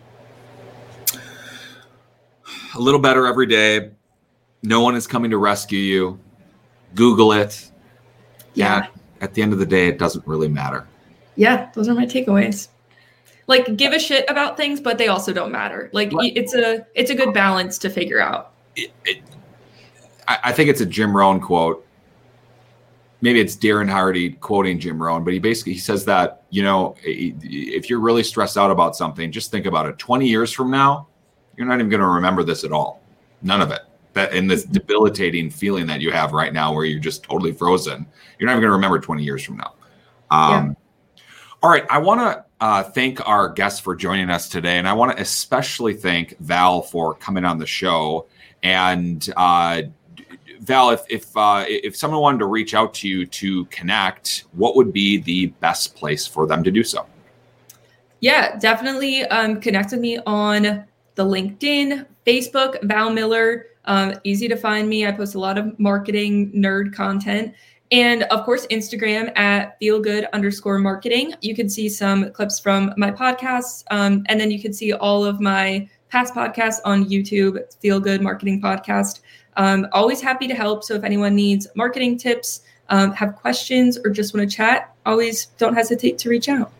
[2.75, 3.91] A little better every day.
[4.61, 6.19] No one is coming to rescue you.
[6.93, 7.71] Google it.
[8.53, 8.87] Yeah.
[9.21, 10.85] At the end of the day, it doesn't really matter.
[11.35, 12.67] Yeah, those are my takeaways.
[13.47, 15.89] Like give a shit about things, but they also don't matter.
[15.93, 18.53] Like it's a it's a good balance to figure out.
[18.75, 19.21] It, it,
[20.27, 21.85] I, I think it's a Jim Rohn quote.
[23.21, 26.95] Maybe it's Darren Hardy quoting Jim Rohn, but he basically he says that you know
[27.03, 29.97] if you're really stressed out about something, just think about it.
[29.97, 31.07] Twenty years from now,
[31.55, 33.01] you're not even going to remember this at all.
[33.41, 33.81] None of it.
[34.13, 38.05] That in this debilitating feeling that you have right now, where you're just totally frozen,
[38.39, 39.73] you're not even going to remember 20 years from now.
[40.31, 40.77] Um,
[41.17, 41.23] yeah.
[41.63, 44.93] All right, I want to uh, thank our guests for joining us today, and I
[44.93, 48.27] want to especially thank Val for coming on the show
[48.63, 49.83] and uh,
[50.65, 54.75] Val, if if uh, if someone wanted to reach out to you to connect, what
[54.75, 57.05] would be the best place for them to do so?
[58.19, 60.85] Yeah, definitely um, connect with me on
[61.15, 63.67] the LinkedIn, Facebook, Val Miller.
[63.85, 65.05] Um, easy to find me.
[65.05, 67.53] I post a lot of marketing nerd content.
[67.91, 71.35] And of course, Instagram at feelgood underscore marketing.
[71.41, 73.83] You can see some clips from my podcasts.
[73.91, 78.21] Um, and then you can see all of my past podcasts on YouTube, Feel Good
[78.21, 79.19] Marketing Podcast.
[79.57, 80.83] Um, always happy to help.
[80.83, 85.47] So if anyone needs marketing tips, um, have questions, or just want to chat, always
[85.57, 86.71] don't hesitate to reach out.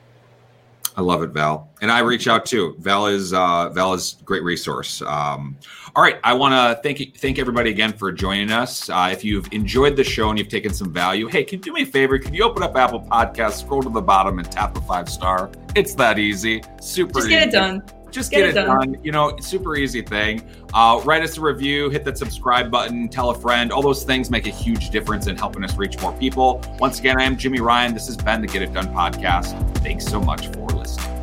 [0.98, 2.76] I love it, Val, and I reach out too.
[2.80, 5.02] Val is uh, Val is great resource.
[5.02, 5.58] Um,
[5.94, 8.90] all right, I want to thank thank everybody again for joining us.
[8.90, 11.74] Uh, if you've enjoyed the show and you've taken some value, hey, can you do
[11.74, 12.18] me a favor?
[12.18, 15.52] Can you open up Apple Podcasts, scroll to the bottom, and tap the five star?
[15.76, 16.64] It's that easy.
[16.80, 17.16] Super.
[17.16, 17.50] Just get easy.
[17.50, 17.84] it done
[18.16, 18.92] just get, get it done.
[18.92, 19.04] done.
[19.04, 20.42] You know, super easy thing.
[20.74, 23.72] Uh, write us a review, hit that subscribe button, tell a friend.
[23.72, 26.62] All those things make a huge difference in helping us reach more people.
[26.80, 27.94] Once again, I am Jimmy Ryan.
[27.94, 29.78] This has been the Get It Done podcast.
[29.80, 31.15] Thanks so much for listening.